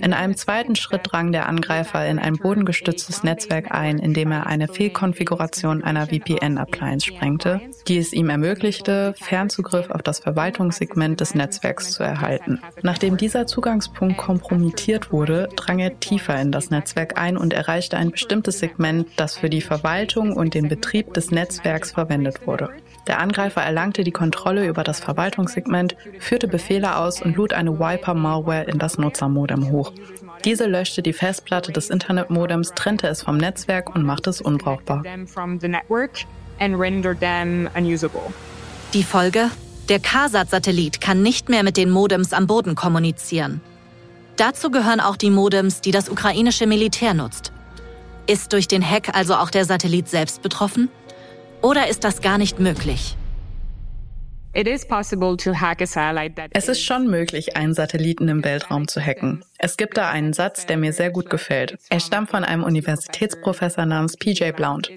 In 0.00 0.12
einem 0.12 0.36
zweiten 0.36 0.76
Schritt 0.76 1.02
drang 1.04 1.32
der 1.32 1.48
Angreifer 1.48 2.06
in 2.06 2.18
ein 2.18 2.36
bodengestütztes 2.36 3.22
Netzwerk 3.22 3.72
ein, 3.72 3.98
indem 3.98 4.32
er 4.32 4.46
eine 4.46 4.68
Fehlkonfiguration 4.68 5.82
einer 5.82 6.06
VPN-Appliance 6.06 7.06
sprengte, 7.06 7.60
die 7.88 7.98
es 7.98 8.12
ihm 8.12 8.30
ermöglichte, 8.30 9.14
Fernzugriff 9.18 9.90
auf 9.90 10.02
das 10.02 10.20
Verwaltungssegment 10.20 11.20
des 11.20 11.34
Netzwerks 11.34 11.92
zu 11.92 12.02
erhalten. 12.02 12.60
Nachdem 12.82 13.16
dieser 13.16 13.46
Zugangspunkt 13.46 14.16
kompromittiert 14.16 15.12
wurde, 15.12 15.48
drang 15.56 15.78
er 15.78 15.98
tiefer 15.98 16.40
in 16.40 16.52
das 16.52 16.70
Netzwerk 16.70 17.18
ein 17.18 17.36
und 17.36 17.52
erreichte 17.52 17.96
ein 17.96 18.10
bestimmtes 18.10 18.58
Segment, 18.58 19.08
das 19.16 19.36
für 19.36 19.50
die 19.50 19.60
Verwaltung 19.60 20.32
und 20.32 20.54
den 20.54 20.68
Betrieb 20.68 21.14
des 21.14 21.30
Netzwerks 21.30 21.92
verwendet 21.92 22.46
wurde. 22.46 22.70
Der 23.06 23.20
Angreifer 23.20 23.62
erlangte 23.62 24.02
die 24.02 24.10
Kontrolle 24.10 24.66
über 24.66 24.82
das 24.82 24.98
Verwaltungssegment, 24.98 25.96
führte 26.18 26.48
Befehle 26.48 26.96
aus 26.96 27.22
und 27.22 27.36
lud 27.36 27.52
eine 27.52 27.78
Wiper-Malware 27.78 28.64
in 28.64 28.78
das 28.78 28.98
Nutzermodem 28.98 29.70
hoch. 29.70 29.92
Diese 30.44 30.66
löschte 30.66 31.02
die 31.02 31.12
Festplatte 31.12 31.72
des 31.72 31.90
Internetmodems, 31.90 32.72
trennte 32.74 33.06
es 33.06 33.22
vom 33.22 33.36
Netzwerk 33.36 33.94
und 33.94 34.04
machte 34.04 34.30
es 34.30 34.40
unbrauchbar. 34.40 35.04
Die 38.92 39.02
Folge? 39.02 39.50
Der 39.88 40.00
KASAT-Satellit 40.00 41.00
kann 41.00 41.22
nicht 41.22 41.48
mehr 41.48 41.62
mit 41.62 41.76
den 41.76 41.90
Modems 41.90 42.32
am 42.32 42.48
Boden 42.48 42.74
kommunizieren. 42.74 43.60
Dazu 44.36 44.70
gehören 44.70 45.00
auch 45.00 45.16
die 45.16 45.30
Modems, 45.30 45.80
die 45.80 45.92
das 45.92 46.08
ukrainische 46.08 46.66
Militär 46.66 47.14
nutzt. 47.14 47.52
Ist 48.26 48.52
durch 48.52 48.66
den 48.66 48.88
Hack 48.88 49.14
also 49.14 49.36
auch 49.36 49.50
der 49.50 49.64
Satellit 49.64 50.08
selbst 50.08 50.42
betroffen? 50.42 50.88
Oder 51.66 51.88
ist 51.88 52.04
das 52.04 52.20
gar 52.20 52.38
nicht 52.38 52.60
möglich? 52.60 53.16
Es 54.52 54.78
ist 56.68 56.80
schon 56.80 57.08
möglich, 57.08 57.56
einen 57.56 57.74
Satelliten 57.74 58.28
im 58.28 58.44
Weltraum 58.44 58.86
zu 58.86 59.00
hacken. 59.00 59.44
Es 59.58 59.76
gibt 59.76 59.96
da 59.96 60.08
einen 60.08 60.32
Satz, 60.32 60.66
der 60.66 60.76
mir 60.76 60.92
sehr 60.92 61.10
gut 61.10 61.28
gefällt. 61.28 61.76
Er 61.90 61.98
stammt 61.98 62.30
von 62.30 62.44
einem 62.44 62.62
Universitätsprofessor 62.62 63.84
namens 63.84 64.16
PJ 64.16 64.52
Blount. 64.52 64.92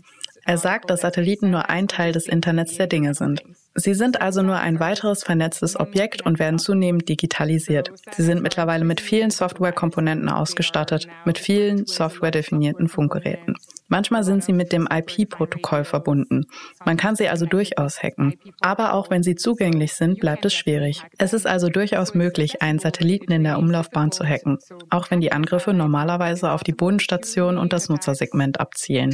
Er 0.45 0.59
sagt, 0.59 0.91
dass 0.91 1.01
Satelliten 1.01 1.49
nur 1.49 1.71
ein 1.71 1.88
Teil 1.88 2.11
des 2.11 2.27
Internets 2.27 2.75
der 2.75 2.85
Dinge 2.85 3.15
sind. 3.15 3.41
Sie 3.73 3.95
sind 3.95 4.21
also 4.21 4.43
nur 4.43 4.59
ein 4.59 4.79
weiteres 4.79 5.23
vernetztes 5.23 5.79
Objekt 5.79 6.23
und 6.23 6.38
werden 6.38 6.59
zunehmend 6.59 7.09
digitalisiert. 7.09 7.91
Sie 8.11 8.23
sind 8.23 8.43
mittlerweile 8.43 8.85
mit 8.85 9.01
vielen 9.01 9.31
Softwarekomponenten 9.31 10.29
ausgestattet, 10.29 11.07
mit 11.25 11.39
vielen 11.39 11.88
softwaredefinierten 11.88 12.89
Funkgeräten. 12.89 13.55
Manchmal 13.89 14.24
sind 14.24 14.43
sie 14.43 14.53
mit 14.53 14.72
dem 14.72 14.88
IP-Protokoll 14.89 15.84
verbunden. 15.84 16.46
Man 16.86 16.96
kann 16.96 17.15
sie 17.15 17.27
also 17.27 17.46
durchaus 17.46 18.01
hacken. 18.01 18.36
Aber 18.62 18.93
auch 18.93 19.10
wenn 19.10 19.24
sie 19.24 19.36
zugänglich 19.36 19.93
sind, 19.93 20.19
bleibt 20.19 20.46
es 20.46 20.53
schwierig. 20.53 21.03
Es 21.17 21.34
ist 21.34 21.48
also 21.48 21.69
durchaus 21.69 22.13
möglich, 22.13 22.62
einen 22.62 22.79
Satelliten 22.79 23.31
in 23.31 23.43
der 23.43 23.58
Umlaufbahn 23.58 24.12
zu 24.12 24.24
hacken, 24.24 24.60
auch 24.89 25.10
wenn 25.10 25.22
die 25.22 25.31
Angriffe 25.31 25.74
normalerweise 25.74 26.51
auf 26.51 26.63
die 26.63 26.72
Bodenstation 26.74 27.58
und 27.58 27.74
das 27.74 27.89
Nutzersegment 27.89 28.60
abzielen. 28.60 29.12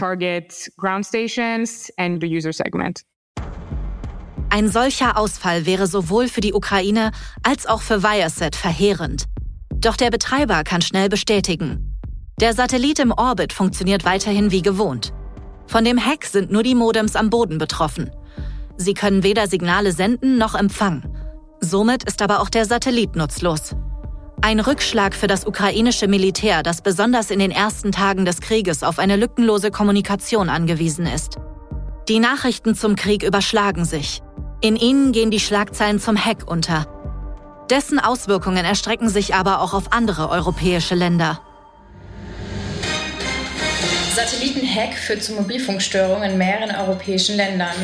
Ein 4.49 4.69
solcher 4.69 5.17
Ausfall 5.17 5.65
wäre 5.65 5.87
sowohl 5.87 6.27
für 6.27 6.41
die 6.41 6.53
Ukraine 6.53 7.11
als 7.43 7.65
auch 7.65 7.81
für 7.81 8.03
Viasat 8.03 8.55
verheerend. 8.55 9.25
Doch 9.73 9.97
der 9.97 10.11
Betreiber 10.11 10.63
kann 10.63 10.81
schnell 10.81 11.09
bestätigen. 11.09 11.84
Der 12.41 12.53
Satellit 12.53 12.99
im 12.99 13.13
Orbit 13.13 13.53
funktioniert 13.53 14.03
weiterhin 14.03 14.51
wie 14.51 14.61
gewohnt. 14.61 15.13
Von 15.67 15.85
dem 15.85 16.05
Hack 16.05 16.25
sind 16.25 16.51
nur 16.51 16.63
die 16.63 16.75
Modems 16.75 17.15
am 17.15 17.29
Boden 17.29 17.57
betroffen. 17.57 18.11
Sie 18.75 18.93
können 18.93 19.23
weder 19.23 19.47
Signale 19.47 19.93
senden 19.93 20.37
noch 20.37 20.53
empfangen. 20.53 21.17
Somit 21.61 22.03
ist 22.03 22.21
aber 22.21 22.41
auch 22.41 22.49
der 22.49 22.65
Satellit 22.65 23.15
nutzlos. 23.15 23.73
Ein 24.41 24.59
Rückschlag 24.59 25.15
für 25.15 25.27
das 25.27 25.47
ukrainische 25.47 26.09
Militär, 26.09 26.61
das 26.61 26.81
besonders 26.81 27.31
in 27.31 27.39
den 27.39 27.51
ersten 27.51 27.93
Tagen 27.93 28.25
des 28.25 28.41
Krieges 28.41 28.83
auf 28.83 28.99
eine 28.99 29.15
lückenlose 29.15 29.71
Kommunikation 29.71 30.49
angewiesen 30.49 31.05
ist. 31.05 31.37
Die 32.09 32.19
Nachrichten 32.19 32.75
zum 32.75 32.97
Krieg 32.97 33.23
überschlagen 33.23 33.85
sich. 33.85 34.21
In 34.59 34.75
ihnen 34.75 35.13
gehen 35.13 35.31
die 35.31 35.39
Schlagzeilen 35.39 36.01
zum 36.01 36.17
Hack 36.17 36.43
unter. 36.51 36.85
Dessen 37.69 37.97
Auswirkungen 37.97 38.65
erstrecken 38.65 39.07
sich 39.07 39.33
aber 39.33 39.61
auch 39.61 39.73
auf 39.73 39.93
andere 39.93 40.29
europäische 40.29 40.95
Länder. 40.95 41.39
Satellitenhack 44.15 44.93
führt 44.93 45.21
zu 45.21 45.33
Mobilfunkstörungen 45.33 46.31
in 46.31 46.37
mehreren 46.37 46.73
europäischen 46.73 47.35
Ländern. 47.35 47.75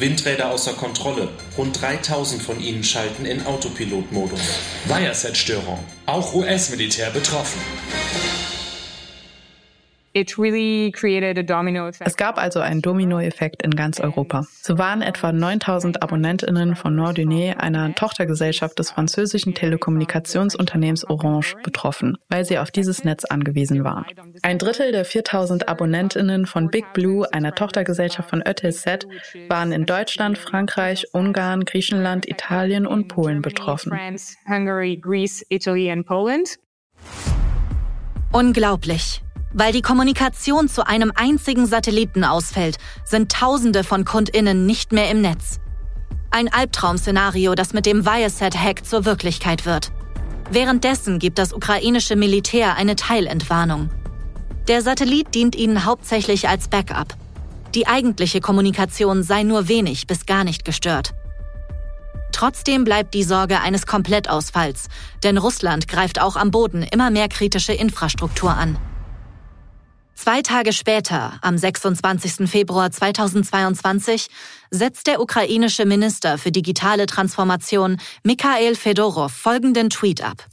Windräder 0.00 0.50
außer 0.50 0.72
Kontrolle. 0.72 1.28
Rund 1.56 1.80
3000 1.80 2.42
von 2.42 2.60
ihnen 2.60 2.82
schalten 2.82 3.24
in 3.24 3.46
Autopilotmodus. 3.46 4.40
Wireset-Störung. 4.86 5.78
Auch 6.06 6.34
US-Militär 6.34 7.10
betroffen. 7.10 7.60
Es 12.00 12.16
gab 12.16 12.38
also 12.38 12.60
einen 12.60 12.82
Dominoeffekt 12.82 13.62
in 13.62 13.70
ganz 13.70 13.98
Europa. 13.98 14.46
So 14.60 14.76
waren 14.78 15.00
etwa 15.00 15.32
9000 15.32 16.02
Abonnentinnen 16.02 16.76
von 16.76 16.94
Nordune, 16.94 17.56
einer 17.58 17.94
Tochtergesellschaft 17.94 18.78
des 18.78 18.90
französischen 18.90 19.54
Telekommunikationsunternehmens 19.54 21.08
Orange, 21.08 21.56
betroffen, 21.62 22.18
weil 22.28 22.44
sie 22.44 22.58
auf 22.58 22.70
dieses 22.70 23.04
Netz 23.04 23.24
angewiesen 23.24 23.84
waren. 23.84 24.04
Ein 24.42 24.58
Drittel 24.58 24.92
der 24.92 25.04
4000 25.04 25.68
Abonnentinnen 25.68 26.46
von 26.46 26.68
Big 26.68 26.92
Blue, 26.92 27.26
einer 27.32 27.54
Tochtergesellschaft 27.54 28.28
von 28.28 28.42
Eutelsat, 28.46 29.06
waren 29.48 29.72
in 29.72 29.86
Deutschland, 29.86 30.36
Frankreich, 30.36 31.06
Ungarn, 31.12 31.64
Griechenland, 31.64 32.28
Italien 32.28 32.86
und 32.86 33.08
Polen 33.08 33.40
betroffen. 33.40 33.92
Unglaublich. 38.32 39.22
Weil 39.52 39.72
die 39.72 39.82
Kommunikation 39.82 40.68
zu 40.68 40.86
einem 40.86 41.12
einzigen 41.14 41.66
Satelliten 41.66 42.24
ausfällt, 42.24 42.78
sind 43.04 43.30
Tausende 43.30 43.84
von 43.84 44.04
KundInnen 44.04 44.64
nicht 44.66 44.92
mehr 44.92 45.10
im 45.10 45.20
Netz. 45.20 45.58
Ein 46.30 46.50
Albtraum-Szenario, 46.50 47.54
das 47.54 47.74
mit 47.74 47.84
dem 47.84 48.06
Viasat-Hack 48.06 48.86
zur 48.86 49.04
Wirklichkeit 49.04 49.66
wird. 49.66 49.92
Währenddessen 50.50 51.18
gibt 51.18 51.38
das 51.38 51.52
ukrainische 51.52 52.16
Militär 52.16 52.76
eine 52.76 52.96
Teilentwarnung. 52.96 53.90
Der 54.68 54.80
Satellit 54.80 55.34
dient 55.34 55.54
ihnen 55.54 55.84
hauptsächlich 55.84 56.48
als 56.48 56.68
Backup. 56.68 57.14
Die 57.74 57.86
eigentliche 57.86 58.40
Kommunikation 58.40 59.22
sei 59.22 59.42
nur 59.42 59.68
wenig 59.68 60.06
bis 60.06 60.24
gar 60.24 60.44
nicht 60.44 60.64
gestört. 60.64 61.14
Trotzdem 62.32 62.84
bleibt 62.84 63.12
die 63.14 63.22
Sorge 63.22 63.60
eines 63.60 63.86
Komplettausfalls, 63.86 64.88
denn 65.22 65.36
Russland 65.36 65.88
greift 65.88 66.20
auch 66.20 66.36
am 66.36 66.50
Boden 66.50 66.82
immer 66.82 67.10
mehr 67.10 67.28
kritische 67.28 67.72
Infrastruktur 67.72 68.54
an. 68.54 68.78
Zwei 70.22 70.40
Tage 70.40 70.72
später, 70.72 71.36
am 71.42 71.58
26. 71.58 72.48
Februar 72.48 72.92
2022, 72.92 74.28
setzt 74.70 75.08
der 75.08 75.20
ukrainische 75.20 75.84
Minister 75.84 76.38
für 76.38 76.52
digitale 76.52 77.06
Transformation 77.06 78.00
Mikhail 78.22 78.76
Fedorov 78.76 79.32
folgenden 79.32 79.90
Tweet 79.90 80.22
ab. 80.22 80.46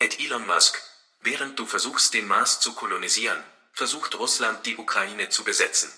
Et 0.00 0.20
Elon 0.20 0.46
Musk, 0.46 0.82
während 1.22 1.58
du 1.58 1.64
versuchst, 1.64 2.12
den 2.12 2.28
Mars 2.28 2.60
zu 2.60 2.74
kolonisieren, 2.74 3.42
versucht 3.72 4.18
Russland 4.18 4.66
die 4.66 4.76
Ukraine 4.76 5.30
zu 5.30 5.44
besetzen. 5.44 5.90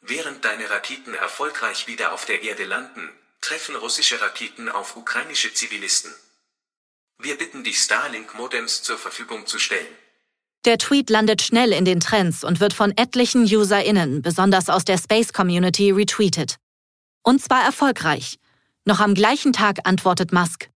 Während 0.00 0.44
deine 0.44 0.70
Raketen 0.70 1.12
erfolgreich 1.12 1.88
wieder 1.88 2.12
auf 2.12 2.24
der 2.24 2.40
Erde 2.44 2.66
landen, 2.66 3.10
treffen 3.40 3.74
russische 3.74 4.20
Raketen 4.20 4.68
auf 4.68 4.94
ukrainische 4.94 5.52
Zivilisten. 5.52 6.14
Wir 7.18 7.36
bitten 7.36 7.64
dich, 7.64 7.80
Starlink-Modems 7.80 8.84
zur 8.84 8.96
Verfügung 8.96 9.48
zu 9.48 9.58
stellen. 9.58 9.88
Der 10.66 10.78
Tweet 10.78 11.10
landet 11.10 11.42
schnell 11.42 11.72
in 11.72 11.84
den 11.84 12.00
Trends 12.00 12.42
und 12.42 12.58
wird 12.58 12.72
von 12.72 12.92
etlichen 12.96 13.44
UserInnen, 13.44 14.20
besonders 14.20 14.68
aus 14.68 14.84
der 14.84 14.98
Space 14.98 15.32
Community, 15.32 15.92
retweetet. 15.92 16.56
Und 17.22 17.40
zwar 17.40 17.64
erfolgreich. 17.64 18.40
Noch 18.84 18.98
am 18.98 19.14
gleichen 19.14 19.52
Tag 19.52 19.78
antwortet 19.84 20.32
Musk. 20.32 20.68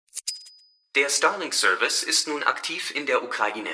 Der 0.96 1.10
Starlink-Service 1.10 2.03
ist 2.03 2.27
nun 2.27 2.43
aktiv 2.43 2.91
in 2.96 3.08
der 3.08 3.24
Ukraine. 3.24 3.69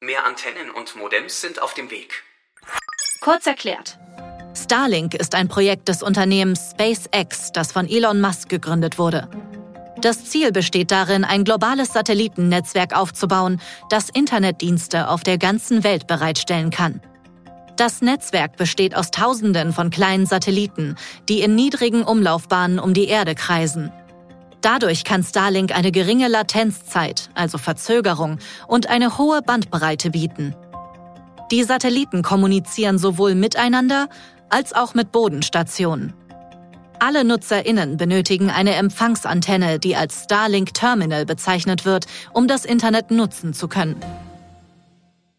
Mehr 0.00 0.24
Antennen 0.24 0.70
und 0.70 0.94
Modems 0.94 1.40
sind 1.40 1.60
auf 1.60 1.74
dem 1.74 1.90
Weg. 1.90 2.22
Kurz 3.20 3.46
erklärt. 3.46 3.98
Starlink 4.54 5.14
ist 5.14 5.34
ein 5.34 5.48
Projekt 5.48 5.88
des 5.88 6.04
Unternehmens 6.04 6.70
SpaceX, 6.70 7.50
das 7.50 7.72
von 7.72 7.88
Elon 7.88 8.20
Musk 8.20 8.48
gegründet 8.48 8.98
wurde. 8.98 9.28
Das 10.04 10.22
Ziel 10.22 10.52
besteht 10.52 10.90
darin, 10.90 11.24
ein 11.24 11.44
globales 11.44 11.94
Satellitennetzwerk 11.94 12.94
aufzubauen, 12.94 13.58
das 13.88 14.10
Internetdienste 14.10 15.08
auf 15.08 15.22
der 15.22 15.38
ganzen 15.38 15.82
Welt 15.82 16.06
bereitstellen 16.06 16.68
kann. 16.68 17.00
Das 17.76 18.02
Netzwerk 18.02 18.58
besteht 18.58 18.94
aus 18.94 19.10
Tausenden 19.10 19.72
von 19.72 19.88
kleinen 19.88 20.26
Satelliten, 20.26 20.96
die 21.30 21.40
in 21.40 21.54
niedrigen 21.54 22.02
Umlaufbahnen 22.02 22.78
um 22.78 22.92
die 22.92 23.06
Erde 23.06 23.34
kreisen. 23.34 23.90
Dadurch 24.60 25.04
kann 25.04 25.22
Starlink 25.22 25.74
eine 25.74 25.90
geringe 25.90 26.28
Latenzzeit, 26.28 27.30
also 27.34 27.56
Verzögerung, 27.56 28.40
und 28.68 28.90
eine 28.90 29.16
hohe 29.16 29.40
Bandbreite 29.40 30.10
bieten. 30.10 30.54
Die 31.50 31.62
Satelliten 31.62 32.22
kommunizieren 32.22 32.98
sowohl 32.98 33.34
miteinander 33.34 34.10
als 34.50 34.74
auch 34.74 34.92
mit 34.92 35.12
Bodenstationen. 35.12 36.12
Alle 36.98 37.24
NutzerInnen 37.24 37.96
benötigen 37.96 38.50
eine 38.50 38.74
Empfangsantenne, 38.74 39.78
die 39.78 39.96
als 39.96 40.24
Starlink 40.24 40.74
Terminal 40.74 41.26
bezeichnet 41.26 41.84
wird, 41.84 42.06
um 42.32 42.48
das 42.48 42.64
Internet 42.64 43.10
nutzen 43.10 43.52
zu 43.52 43.68
können. 43.68 43.96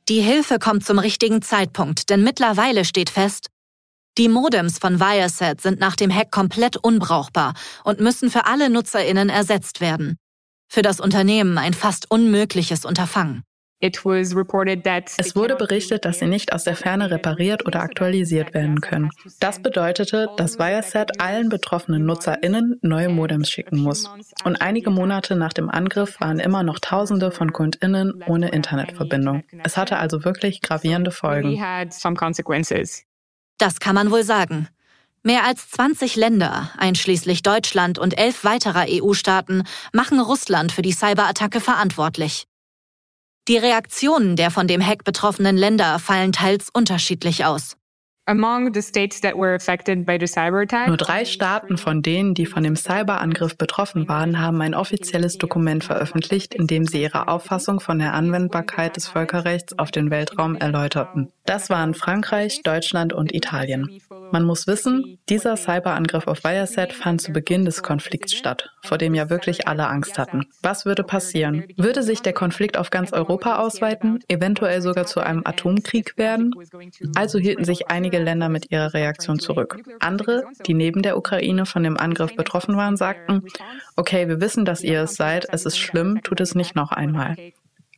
Die 0.07 0.21
Hilfe 0.21 0.59
kommt 0.59 0.85
zum 0.85 0.99
richtigen 0.99 1.41
Zeitpunkt, 1.41 2.09
denn 2.09 2.23
mittlerweile 2.23 2.85
steht 2.85 3.09
fest, 3.09 3.47
die 4.17 4.29
Modems 4.29 4.79
von 4.79 4.99
Viasat 5.01 5.59
sind 5.59 5.79
nach 5.79 5.97
dem 5.97 6.13
Hack 6.13 6.31
komplett 6.31 6.77
unbrauchbar 6.77 7.53
und 7.83 7.99
müssen 7.99 8.29
für 8.29 8.45
alle 8.45 8.69
NutzerInnen 8.69 9.27
ersetzt 9.27 9.81
werden. 9.81 10.15
Für 10.69 10.81
das 10.81 11.01
Unternehmen 11.01 11.57
ein 11.57 11.73
fast 11.73 12.09
unmögliches 12.09 12.85
Unterfangen. 12.85 13.43
Es 15.17 15.35
wurde 15.35 15.55
berichtet, 15.55 16.05
dass 16.05 16.19
sie 16.19 16.27
nicht 16.27 16.53
aus 16.53 16.63
der 16.63 16.75
Ferne 16.75 17.11
repariert 17.11 17.65
oder 17.65 17.81
aktualisiert 17.81 18.53
werden 18.53 18.79
können. 18.81 19.09
Das 19.39 19.61
bedeutete, 19.61 20.29
dass 20.37 20.57
Viasat 20.57 21.19
allen 21.21 21.49
betroffenen 21.49 22.05
NutzerInnen 22.05 22.79
neue 22.81 23.09
Modems 23.09 23.49
schicken 23.49 23.79
muss. 23.79 24.09
Und 24.43 24.55
einige 24.61 24.91
Monate 24.91 25.35
nach 25.35 25.53
dem 25.53 25.69
Angriff 25.69 26.19
waren 26.19 26.39
immer 26.39 26.63
noch 26.63 26.79
Tausende 26.79 27.31
von 27.31 27.51
KundInnen 27.51 28.23
ohne 28.27 28.49
Internetverbindung. 28.49 29.43
Es 29.63 29.77
hatte 29.77 29.97
also 29.97 30.23
wirklich 30.23 30.61
gravierende 30.61 31.11
Folgen. 31.11 31.49
Das 33.57 33.79
kann 33.79 33.95
man 33.95 34.09
wohl 34.11 34.23
sagen. 34.23 34.67
Mehr 35.21 35.43
als 35.43 35.69
20 35.71 36.15
Länder, 36.15 36.69
einschließlich 36.77 37.41
Deutschland 37.41 37.97
und 37.97 38.17
elf 38.17 38.43
weiterer 38.43 38.85
EU-Staaten, 38.87 39.63
machen 39.91 40.19
Russland 40.19 40.71
für 40.71 40.81
die 40.83 40.93
Cyberattacke 40.93 41.59
verantwortlich. 41.59 42.45
Die 43.47 43.57
Reaktionen 43.57 44.35
der 44.35 44.49
von 44.49 44.67
dem 44.67 44.83
Hack 44.83 45.03
betroffenen 45.03 45.55
Länder 45.55 45.99
fallen 45.99 46.31
teils 46.31 46.69
unterschiedlich 46.73 47.45
aus. 47.45 47.77
Nur 50.87 50.97
drei 50.97 51.25
Staaten 51.25 51.77
von 51.77 52.01
denen, 52.01 52.33
die 52.33 52.47
von 52.47 52.63
dem 52.63 52.75
Cyberangriff 52.75 53.55
betroffen 53.55 54.09
waren, 54.09 54.39
haben 54.39 54.59
ein 54.61 54.73
offizielles 54.73 55.37
Dokument 55.37 55.83
veröffentlicht, 55.83 56.55
in 56.55 56.65
dem 56.65 56.85
sie 56.85 57.03
ihre 57.03 57.27
Auffassung 57.27 57.79
von 57.79 57.99
der 57.99 58.13
Anwendbarkeit 58.15 58.95
des 58.95 59.07
Völkerrechts 59.07 59.77
auf 59.77 59.91
den 59.91 60.09
Weltraum 60.09 60.55
erläuterten. 60.55 61.31
Das 61.45 61.69
waren 61.69 61.93
Frankreich, 61.93 62.63
Deutschland 62.63 63.13
und 63.13 63.31
Italien. 63.31 64.01
Man 64.31 64.43
muss 64.43 64.65
wissen, 64.65 65.19
dieser 65.29 65.55
Cyberangriff 65.55 66.25
auf 66.25 66.43
Viasat 66.43 66.93
fand 66.93 67.21
zu 67.21 67.31
Beginn 67.31 67.65
des 67.65 67.83
Konflikts 67.83 68.33
statt, 68.33 68.71
vor 68.81 68.97
dem 68.97 69.13
ja 69.13 69.29
wirklich 69.29 69.67
alle 69.67 69.87
Angst 69.87 70.17
hatten. 70.17 70.45
Was 70.63 70.87
würde 70.87 71.03
passieren? 71.03 71.65
Würde 71.77 72.01
sich 72.01 72.23
der 72.23 72.33
Konflikt 72.33 72.75
auf 72.77 72.89
ganz 72.89 73.13
Europa 73.13 73.57
ausweiten, 73.57 74.23
eventuell 74.27 74.81
sogar 74.81 75.05
zu 75.05 75.19
einem 75.19 75.43
Atomkrieg 75.45 76.17
werden? 76.17 76.51
Also 77.13 77.37
hielten 77.37 77.63
sich 77.63 77.89
einige 77.89 78.14
Länder 78.19 78.49
mit 78.49 78.71
ihrer 78.71 78.93
Reaktion 78.93 79.39
zurück. 79.39 79.77
Andere, 79.99 80.43
die 80.65 80.73
neben 80.73 81.01
der 81.01 81.17
Ukraine 81.17 81.65
von 81.65 81.83
dem 81.83 81.97
Angriff 81.97 82.35
betroffen 82.35 82.77
waren, 82.77 82.97
sagten, 82.97 83.43
okay, 83.95 84.27
wir 84.27 84.41
wissen, 84.41 84.65
dass 84.65 84.81
ihr 84.81 85.03
es 85.03 85.15
seid, 85.15 85.47
es 85.51 85.65
ist 85.65 85.77
schlimm, 85.77 86.21
tut 86.23 86.41
es 86.41 86.55
nicht 86.55 86.75
noch 86.75 86.91
einmal. 86.91 87.35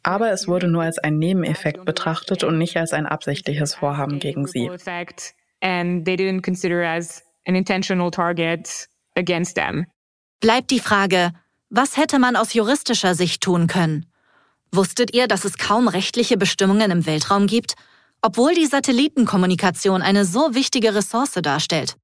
Aber 0.03 0.31
es 0.31 0.47
wurde 0.47 0.67
nur 0.67 0.83
als 0.83 0.99
ein 0.99 1.17
Nebeneffekt 1.17 1.83
betrachtet 1.83 2.43
und 2.43 2.57
nicht 2.57 2.77
als 2.77 2.93
ein 2.93 3.05
absichtliches 3.05 3.75
Vorhaben 3.75 4.19
gegen 4.19 4.47
sie. 4.47 4.69
Bleibt 10.39 10.71
die 10.71 10.79
Frage, 10.79 11.31
was 11.69 11.97
hätte 11.97 12.19
man 12.19 12.35
aus 12.35 12.53
juristischer 12.53 13.15
Sicht 13.15 13.41
tun 13.41 13.67
können? 13.67 14.05
Wusstet 14.71 15.13
ihr, 15.13 15.27
dass 15.27 15.45
es 15.45 15.57
kaum 15.57 15.87
rechtliche 15.87 16.37
Bestimmungen 16.37 16.91
im 16.91 17.05
Weltraum 17.05 17.47
gibt, 17.47 17.75
obwohl 18.21 18.53
die 18.53 18.65
Satellitenkommunikation 18.65 20.01
eine 20.01 20.25
so 20.25 20.53
wichtige 20.53 20.95
Ressource 20.95 21.33
darstellt? 21.41 21.95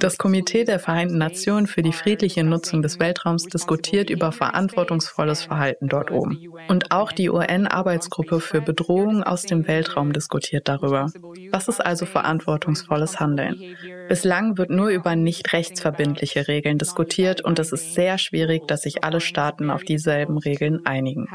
Das 0.00 0.18
Komitee 0.18 0.64
der 0.64 0.80
Vereinten 0.80 1.18
Nationen 1.18 1.66
für 1.66 1.82
die 1.82 1.92
friedliche 1.92 2.42
Nutzung 2.42 2.82
des 2.82 2.98
Weltraums 2.98 3.44
diskutiert 3.44 4.10
über 4.10 4.32
verantwortungsvolles 4.32 5.44
Verhalten 5.44 5.88
dort 5.88 6.10
oben. 6.10 6.38
Und 6.68 6.90
auch 6.90 7.12
die 7.12 7.30
UN-Arbeitsgruppe 7.30 8.40
für 8.40 8.60
Bedrohungen 8.60 9.22
aus 9.22 9.42
dem 9.42 9.68
Weltraum 9.68 10.12
diskutiert 10.12 10.68
darüber. 10.68 11.12
Was 11.52 11.68
ist 11.68 11.84
also 11.84 12.06
verantwortungsvolles 12.06 13.20
Handeln? 13.20 13.76
Bislang 14.08 14.58
wird 14.58 14.70
nur 14.70 14.88
über 14.88 15.14
nicht 15.14 15.52
rechtsverbindliche 15.52 16.48
Regeln 16.48 16.78
diskutiert 16.78 17.44
und 17.44 17.58
es 17.58 17.72
ist 17.72 17.94
sehr 17.94 18.18
schwierig, 18.18 18.66
dass 18.66 18.82
sich 18.82 19.04
alle 19.04 19.20
Staaten 19.20 19.70
auf 19.70 19.84
dieselben 19.84 20.38
Regeln 20.38 20.84
einigen. 20.86 21.28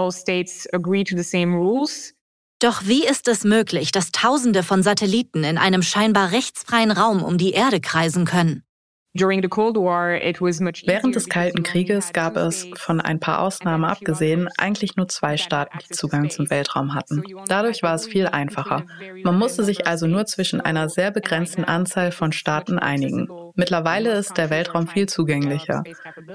All 0.00 0.12
states 0.12 0.66
agree 0.72 1.04
to 1.04 1.14
the 1.14 1.22
same 1.22 1.54
rules. 1.54 2.14
Doch 2.58 2.86
wie 2.86 3.06
ist 3.06 3.28
es 3.28 3.44
möglich, 3.44 3.92
dass 3.92 4.12
Tausende 4.12 4.62
von 4.62 4.82
Satelliten 4.82 5.44
in 5.44 5.58
einem 5.58 5.82
scheinbar 5.82 6.32
rechtsfreien 6.32 6.90
Raum 6.90 7.22
um 7.22 7.36
die 7.36 7.52
Erde 7.52 7.82
kreisen 7.82 8.24
können? 8.24 8.64
Während 9.12 9.44
des 11.16 11.28
Kalten 11.28 11.64
Krieges 11.64 12.12
gab 12.12 12.36
es, 12.36 12.68
von 12.76 13.00
ein 13.00 13.18
paar 13.18 13.40
Ausnahmen 13.40 13.84
abgesehen, 13.84 14.48
eigentlich 14.56 14.94
nur 14.94 15.08
zwei 15.08 15.36
Staaten, 15.36 15.78
die 15.78 15.92
Zugang 15.92 16.30
zum 16.30 16.48
Weltraum 16.48 16.94
hatten. 16.94 17.24
Dadurch 17.48 17.82
war 17.82 17.96
es 17.96 18.06
viel 18.06 18.28
einfacher. 18.28 18.84
Man 19.24 19.36
musste 19.36 19.64
sich 19.64 19.88
also 19.88 20.06
nur 20.06 20.26
zwischen 20.26 20.60
einer 20.60 20.88
sehr 20.88 21.10
begrenzten 21.10 21.64
Anzahl 21.64 22.12
von 22.12 22.30
Staaten 22.30 22.78
einigen. 22.78 23.28
Mittlerweile 23.56 24.12
ist 24.12 24.38
der 24.38 24.48
Weltraum 24.48 24.86
viel 24.86 25.08
zugänglicher. 25.08 25.82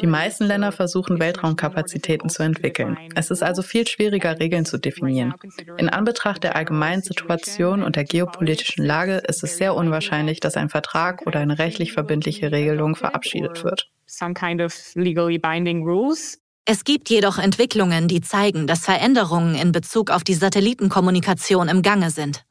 Die 0.02 0.08
meisten 0.08 0.44
Länder 0.44 0.74
versuchen, 0.74 1.18
Weltraumkapazitäten 1.18 2.30
zu 2.30 2.44
entwickeln. 2.44 2.98
Es 3.16 3.32
ist 3.32 3.42
also 3.42 3.62
viel 3.62 3.88
schwieriger, 3.88 4.38
Regeln 4.38 4.66
zu 4.66 4.78
definieren. 4.78 5.34
In 5.78 5.88
Anbetracht 5.88 6.44
der 6.44 6.58
allgemeinen 6.58 7.04
Situation 7.04 7.84
und 7.84 7.96
der 7.96 8.04
geopolitischen 8.04 8.84
Lage 8.84 9.24
ist 9.30 9.46
es 9.46 9.56
sehr 9.56 9.76
unwahrscheinlich, 9.76 10.42
dass 10.42 10.58
ein 10.58 10.68
Vertrag 10.68 11.26
oder 11.26 11.40
eine 11.40 11.58
rechtlich 11.58 11.94
verbindliche 11.94 12.52
Regel 12.52 12.65
Regelung 12.66 12.96
verabschiedet 12.96 13.64
wird. 13.64 13.90
Es 16.68 16.84
gibt 16.84 17.10
jedoch 17.10 17.38
Entwicklungen, 17.38 18.08
die 18.08 18.22
zeigen, 18.22 18.66
dass 18.66 18.86
Veränderungen 18.86 19.56
in 19.56 19.72
Bezug 19.72 20.10
auf 20.10 20.24
die 20.24 20.34
Satellitenkommunikation 20.34 21.68
im 21.68 21.82
Gange 21.84 22.10
sind. 22.10 22.44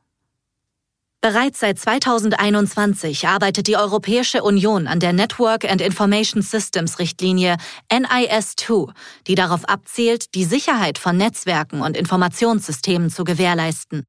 Bereits 1.21 1.61
seit 1.61 1.79
2021 1.79 3.27
arbeitet 3.27 3.67
die 3.67 3.77
Europäische 3.77 4.43
Union 4.43 4.87
an 4.87 5.01
der 5.01 5.15
Network 5.15 5.65
and 5.65 5.81
Information 5.81 6.43
Systems 6.43 6.99
Richtlinie 6.99 7.57
NIS2, 7.91 8.93
die 9.27 9.35
darauf 9.35 9.65
abzielt, 9.65 10.35
die 10.35 10.45
Sicherheit 10.45 10.99
von 10.99 11.17
Netzwerken 11.17 11.81
und 11.81 11.97
Informationssystemen 11.97 13.09
zu 13.09 13.25
gewährleisten. 13.25 14.05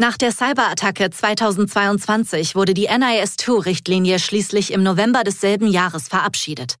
Nach 0.00 0.16
der 0.16 0.32
Cyberattacke 0.32 1.10
2022 1.10 2.54
wurde 2.54 2.72
die 2.72 2.88
NIS2-Richtlinie 2.88 4.18
schließlich 4.18 4.72
im 4.72 4.82
November 4.82 5.24
desselben 5.24 5.68
Jahres 5.68 6.08
verabschiedet. 6.08 6.76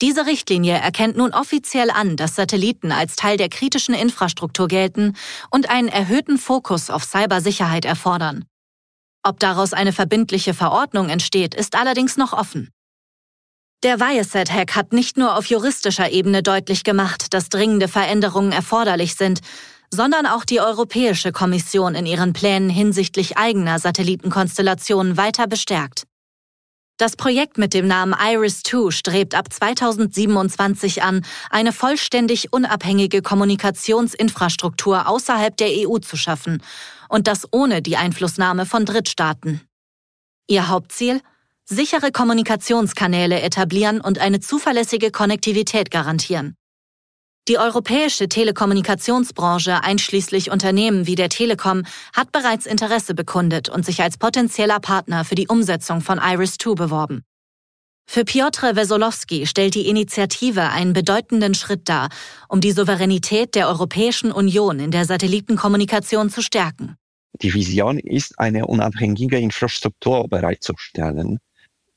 Diese 0.00 0.26
Richtlinie 0.26 0.74
erkennt 0.74 1.16
nun 1.16 1.34
offiziell 1.34 1.90
an, 1.90 2.14
dass 2.14 2.36
Satelliten 2.36 2.92
als 2.92 3.16
Teil 3.16 3.38
der 3.38 3.48
kritischen 3.48 3.92
Infrastruktur 3.92 4.68
gelten 4.68 5.16
und 5.50 5.68
einen 5.68 5.88
erhöhten 5.88 6.38
Fokus 6.38 6.90
auf 6.90 7.02
Cybersicherheit 7.02 7.84
erfordern. 7.84 8.44
Ob 9.24 9.40
daraus 9.40 9.72
eine 9.72 9.92
verbindliche 9.92 10.54
Verordnung 10.54 11.08
entsteht, 11.08 11.56
ist 11.56 11.74
allerdings 11.74 12.16
noch 12.16 12.32
offen. 12.32 12.70
Der 13.82 13.98
Viasat-Hack 13.98 14.76
hat 14.76 14.92
nicht 14.92 15.16
nur 15.16 15.36
auf 15.36 15.46
juristischer 15.46 16.10
Ebene 16.10 16.44
deutlich 16.44 16.84
gemacht, 16.84 17.34
dass 17.34 17.48
dringende 17.48 17.88
Veränderungen 17.88 18.52
erforderlich 18.52 19.16
sind, 19.16 19.40
sondern 19.94 20.26
auch 20.26 20.44
die 20.44 20.60
Europäische 20.60 21.30
Kommission 21.30 21.94
in 21.94 22.04
ihren 22.04 22.32
Plänen 22.32 22.68
hinsichtlich 22.68 23.38
eigener 23.38 23.78
Satellitenkonstellationen 23.78 25.16
weiter 25.16 25.46
bestärkt. 25.46 26.04
Das 26.96 27.16
Projekt 27.16 27.58
mit 27.58 27.74
dem 27.74 27.88
Namen 27.88 28.14
Iris-2 28.14 28.92
strebt 28.92 29.34
ab 29.34 29.52
2027 29.52 31.02
an, 31.02 31.24
eine 31.50 31.72
vollständig 31.72 32.52
unabhängige 32.52 33.20
Kommunikationsinfrastruktur 33.22 35.08
außerhalb 35.08 35.56
der 35.56 35.68
EU 35.70 35.98
zu 35.98 36.16
schaffen, 36.16 36.62
und 37.08 37.26
das 37.26 37.48
ohne 37.52 37.82
die 37.82 37.96
Einflussnahme 37.96 38.66
von 38.66 38.84
Drittstaaten. 38.84 39.60
Ihr 40.46 40.68
Hauptziel? 40.68 41.20
Sichere 41.64 42.12
Kommunikationskanäle 42.12 43.40
etablieren 43.40 44.00
und 44.00 44.18
eine 44.18 44.40
zuverlässige 44.40 45.10
Konnektivität 45.10 45.90
garantieren. 45.90 46.56
Die 47.46 47.58
europäische 47.58 48.26
Telekommunikationsbranche 48.26 49.84
einschließlich 49.84 50.50
Unternehmen 50.50 51.06
wie 51.06 51.14
der 51.14 51.28
Telekom 51.28 51.82
hat 52.14 52.32
bereits 52.32 52.64
Interesse 52.64 53.14
bekundet 53.14 53.68
und 53.68 53.84
sich 53.84 54.00
als 54.00 54.16
potenzieller 54.16 54.80
Partner 54.80 55.26
für 55.26 55.34
die 55.34 55.48
Umsetzung 55.48 56.00
von 56.00 56.18
Iris2 56.18 56.74
beworben. 56.74 57.22
Für 58.06 58.24
Piotr 58.24 58.76
Wesolowski 58.76 59.46
stellt 59.46 59.74
die 59.74 59.88
Initiative 59.88 60.70
einen 60.70 60.94
bedeutenden 60.94 61.52
Schritt 61.52 61.86
dar, 61.86 62.08
um 62.48 62.62
die 62.62 62.72
Souveränität 62.72 63.54
der 63.54 63.68
Europäischen 63.68 64.32
Union 64.32 64.80
in 64.80 64.90
der 64.90 65.04
Satellitenkommunikation 65.04 66.30
zu 66.30 66.40
stärken. 66.40 66.96
Die 67.42 67.52
Vision 67.52 67.98
ist, 67.98 68.38
eine 68.38 68.66
unabhängige 68.66 69.38
Infrastruktur 69.38 70.28
bereitzustellen. 70.28 71.40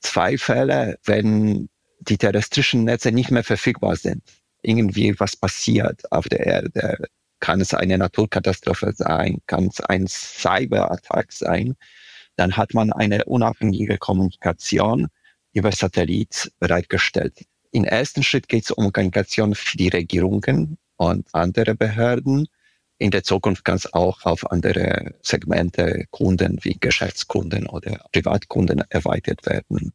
Zwei 0.01 0.37
Fälle, 0.37 0.97
wenn 1.05 1.69
die 1.99 2.17
terrestrischen 2.17 2.83
Netze 2.83 3.13
nicht 3.13 3.31
mehr 3.31 3.45
verfügbar 3.45 3.95
sind 3.95 4.23
irgendwie 4.67 5.17
was 5.19 5.35
passiert 5.35 6.11
auf 6.11 6.27
der 6.27 6.45
Erde. 6.45 7.05
Kann 7.39 7.61
es 7.61 7.73
eine 7.73 7.97
Naturkatastrophe 7.97 8.93
sein, 8.95 9.37
kann 9.47 9.67
es 9.67 9.79
ein 9.79 10.07
Cyberattack 10.07 11.31
sein, 11.31 11.75
dann 12.35 12.57
hat 12.57 12.73
man 12.73 12.91
eine 12.91 13.23
unabhängige 13.25 13.97
Kommunikation 13.97 15.07
über 15.53 15.71
Satellit 15.71 16.51
bereitgestellt. 16.59 17.45
Im 17.71 17.83
ersten 17.83 18.23
Schritt 18.23 18.47
geht 18.47 18.65
es 18.65 18.71
um 18.71 18.91
Kommunikation 18.91 19.55
für 19.55 19.77
die 19.77 19.89
Regierungen 19.89 20.77
und 20.97 21.27
andere 21.33 21.75
Behörden. 21.75 22.47
In 22.97 23.11
der 23.11 23.23
Zukunft 23.23 23.63
kann 23.63 23.75
es 23.75 23.93
auch 23.93 24.25
auf 24.25 24.49
andere 24.51 25.13
Segmente, 25.21 26.05
Kunden 26.09 26.59
wie 26.63 26.77
Geschäftskunden 26.79 27.67
oder 27.67 28.05
Privatkunden 28.11 28.83
erweitert 28.89 29.45
werden. 29.45 29.93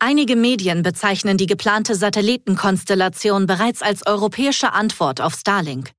Einige 0.00 0.36
Medien 0.36 0.84
bezeichnen 0.84 1.38
die 1.38 1.46
geplante 1.46 1.96
Satellitenkonstellation 1.96 3.46
bereits 3.46 3.82
als 3.82 4.06
europäische 4.06 4.72
Antwort 4.72 5.20
auf 5.20 5.34
Starlink. 5.34 5.90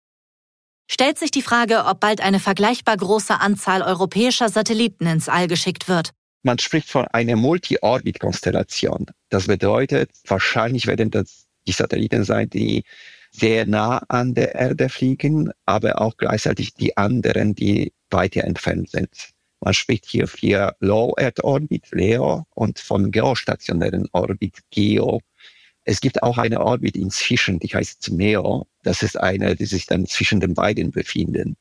Stellt 0.89 1.19
sich 1.19 1.31
die 1.31 1.41
Frage, 1.41 1.83
ob 1.85 1.99
bald 1.99 2.21
eine 2.21 2.39
vergleichbar 2.39 2.95
große 2.95 3.41
Anzahl 3.41 3.81
europäischer 3.81 4.47
Satelliten 4.47 5.05
ins 5.05 5.27
All 5.27 5.47
geschickt 5.47 5.89
wird. 5.89 6.12
Man 6.43 6.57
spricht 6.59 6.89
von 6.89 7.07
einer 7.07 7.35
Multi-Orbit-Konstellation. 7.35 9.07
Das 9.27 9.47
bedeutet, 9.47 10.12
wahrscheinlich 10.25 10.88
werden 10.88 11.12
das 11.12 11.47
die 11.67 11.73
Satelliten 11.73 12.23
sein, 12.23 12.49
die 12.49 12.85
sehr 13.31 13.65
nah 13.65 13.97
an 14.07 14.33
der 14.33 14.55
Erde 14.55 14.88
fliegen, 14.88 15.51
aber 15.65 15.99
auch 15.99 16.15
gleichzeitig 16.15 16.73
die 16.73 16.95
anderen, 16.95 17.53
die 17.53 17.91
weiter 18.09 18.45
entfernt 18.45 18.91
sind. 18.91 19.09
Man 19.62 19.74
spricht 19.74 20.06
hier 20.06 20.28
für 20.28 20.76
Low 20.80 21.13
Earth 21.17 21.43
Orbit, 21.43 21.88
LEO, 21.91 22.45
und 22.56 22.80
von 22.80 23.12
geostationären 23.12 24.08
Orbit, 24.13 24.60
GEO. 24.72 25.19
Es 25.84 26.00
gibt 26.02 26.24
auch 26.24 26.38
eine 26.38 26.62
Orbit 26.62 26.95
inzwischen, 26.95 27.60
die 27.60 27.67
heißt 27.67 28.12
MEO. 28.12 28.67
Das 28.84 29.04
ist 29.04 29.19
eine, 29.19 29.56
die 29.56 29.65
sich 29.65 29.86
dann 29.86 30.06
zwischen 30.06 30.39
den 30.39 30.54
beiden 30.54 30.91
befinden. 30.91 31.58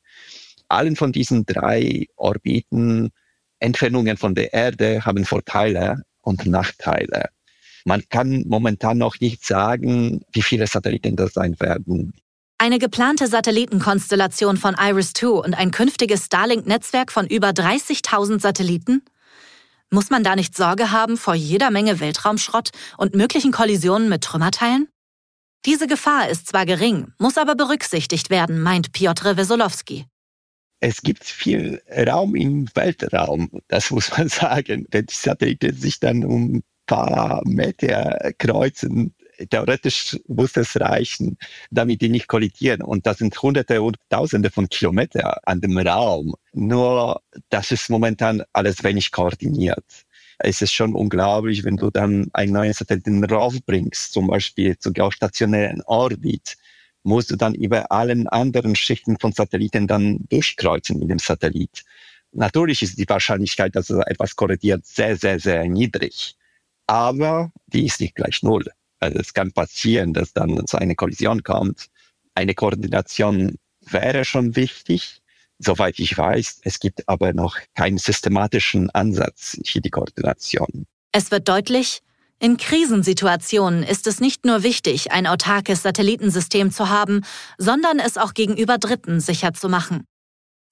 Allen 0.69 0.97
von 0.97 1.13
diesen 1.13 1.47
drei 1.47 2.07
Orbiten, 2.17 3.11
Entfernungen 3.59 4.17
von 4.17 4.35
der 4.35 4.53
Erde, 4.53 5.05
haben 5.05 5.25
Vorteile 5.25 6.05
und 6.21 6.47
Nachteile. 6.47 7.31
Man 7.85 8.03
kann 8.11 8.45
momentan 8.47 8.99
noch 8.99 9.19
nicht 9.19 9.45
sagen, 9.45 10.21
wie 10.33 10.43
viele 10.43 10.67
Satelliten 10.67 11.17
das 11.17 11.33
sein 11.33 11.59
werden. 11.59 12.13
Eine 12.61 12.81
geplante 12.81 13.29
Satellitenkonstellation 13.29 14.57
von 14.57 14.75
Iris-2 14.77 15.27
und 15.29 15.55
ein 15.55 15.71
künftiges 15.71 16.25
Starlink-Netzwerk 16.25 17.13
von 17.13 17.29
über 17.29 17.51
30.000 17.51 18.41
Satelliten? 18.41 19.05
Muss 19.91 20.11
man 20.11 20.25
da 20.25 20.35
nicht 20.35 20.57
Sorge 20.57 20.91
haben 20.91 21.17
vor 21.17 21.35
jeder 21.35 21.71
Menge 21.71 22.01
Weltraumschrott 22.01 22.71
und 22.97 23.15
möglichen 23.15 23.53
Kollisionen 23.53 24.09
mit 24.09 24.25
Trümmerteilen? 24.25 24.89
Diese 25.67 25.87
Gefahr 25.87 26.29
ist 26.31 26.49
zwar 26.49 26.67
gering, 26.67 27.13
muss 27.19 27.39
aber 27.39 27.55
berücksichtigt 27.55 28.29
werden, 28.29 28.61
meint 28.61 28.91
Piotr 28.91 29.37
Wesolowski. 29.37 30.07
Es 30.81 31.03
gibt 31.03 31.23
viel 31.23 31.81
Raum 32.09 32.35
im 32.35 32.69
Weltraum, 32.75 33.51
das 33.69 33.93
muss 33.93 34.11
man 34.19 34.29
sagen. 34.29 34.85
Wenn 34.91 35.07
die 35.07 35.15
Satelliten 35.15 35.77
sich 35.77 36.01
dann 36.01 36.25
um 36.25 36.57
ein 36.57 36.63
paar 36.87 37.41
Meter 37.45 38.33
kreuzen, 38.37 39.15
theoretisch 39.51 40.19
muss 40.27 40.57
es 40.57 40.79
reichen, 40.81 41.39
damit 41.71 42.03
die 42.03 42.09
nicht 42.09 42.29
kollidieren. 42.29 42.83
Und 42.83 43.07
das 43.07 43.19
sind 43.19 43.41
Hunderte 43.41 43.83
und 43.83 43.97
Tausende 44.09 44.51
von 44.51 44.69
Kilometern 44.69 45.35
an 45.45 45.61
dem 45.61 45.79
Raum. 45.79 46.35
Nur, 46.53 47.23
das 47.49 47.71
ist 47.71 47.91
momentan 47.91 48.43
alles 48.53 48.83
wenig 48.83 49.11
koordiniert. 49.11 49.85
Es 50.39 50.63
ist 50.63 50.73
schon 50.73 50.95
unglaublich, 50.95 51.65
wenn 51.65 51.77
du 51.77 51.91
dann 51.91 52.29
einen 52.33 52.53
neuen 52.53 52.73
Satelliten 52.73 53.25
raufbringst, 53.25 54.13
zum 54.13 54.29
Beispiel 54.29 54.79
zu 54.79 54.93
geostationären 54.93 55.83
Orbit, 55.83 56.57
musst 57.03 57.31
du 57.31 57.37
dann 57.37 57.55
über 57.55 57.91
allen 57.91 58.29
anderen 58.29 58.77
Schichten 58.77 59.19
von 59.19 59.33
Satelliten 59.33 59.87
dann 59.87 60.27
durchkreuzen 60.29 60.99
mit 60.99 61.11
dem 61.11 61.19
Satellit. 61.19 61.85
Natürlich 62.33 62.83
ist 62.83 62.99
die 62.99 63.09
Wahrscheinlichkeit, 63.09 63.75
dass 63.75 63.91
etwas 63.91 64.37
korrigiert, 64.37 64.85
sehr, 64.87 65.17
sehr, 65.17 65.41
sehr 65.41 65.65
niedrig. 65.65 66.37
Aber 66.87 67.53
die 67.67 67.87
ist 67.87 68.01
nicht 68.01 68.15
gleich 68.15 68.43
null. 68.43 68.65
Also 69.01 69.19
es 69.19 69.35
kann 69.35 69.53
passieren, 69.53 70.13
dass 70.13 70.33
dann 70.33 70.67
zu 70.67 70.79
einer 70.79 70.95
Kollision 70.95 71.43
kommt. 71.43 71.87
Eine 72.35 72.55
Koordination 72.55 73.57
wäre 73.81 74.25
schon 74.25 74.57
wichtig. 74.57 75.21
Soweit 75.59 75.99
ich 75.99 76.17
weiß, 76.17 76.61
es 76.63 76.79
gibt 76.79 77.09
aber 77.09 77.33
noch 77.33 77.57
keinen 77.75 77.99
systematischen 77.99 78.91
Ansatz 78.91 79.59
für 79.65 79.81
die 79.81 79.91
Koordination. 79.91 80.87
Es 81.13 81.31
wird 81.31 81.49
deutlich, 81.49 82.01
in 82.41 82.57
Krisensituationen 82.57 83.83
ist 83.83 84.07
es 84.07 84.21
nicht 84.21 84.45
nur 84.45 84.63
wichtig, 84.63 85.11
ein 85.11 85.27
autarkes 85.27 85.83
Satellitensystem 85.83 86.71
zu 86.71 86.89
haben, 86.89 87.23
sondern 87.57 87.99
es 87.99 88.17
auch 88.17 88.33
gegenüber 88.35 88.79
Dritten 88.79 89.19
sicher 89.19 89.53
zu 89.55 89.69
machen. 89.69 90.05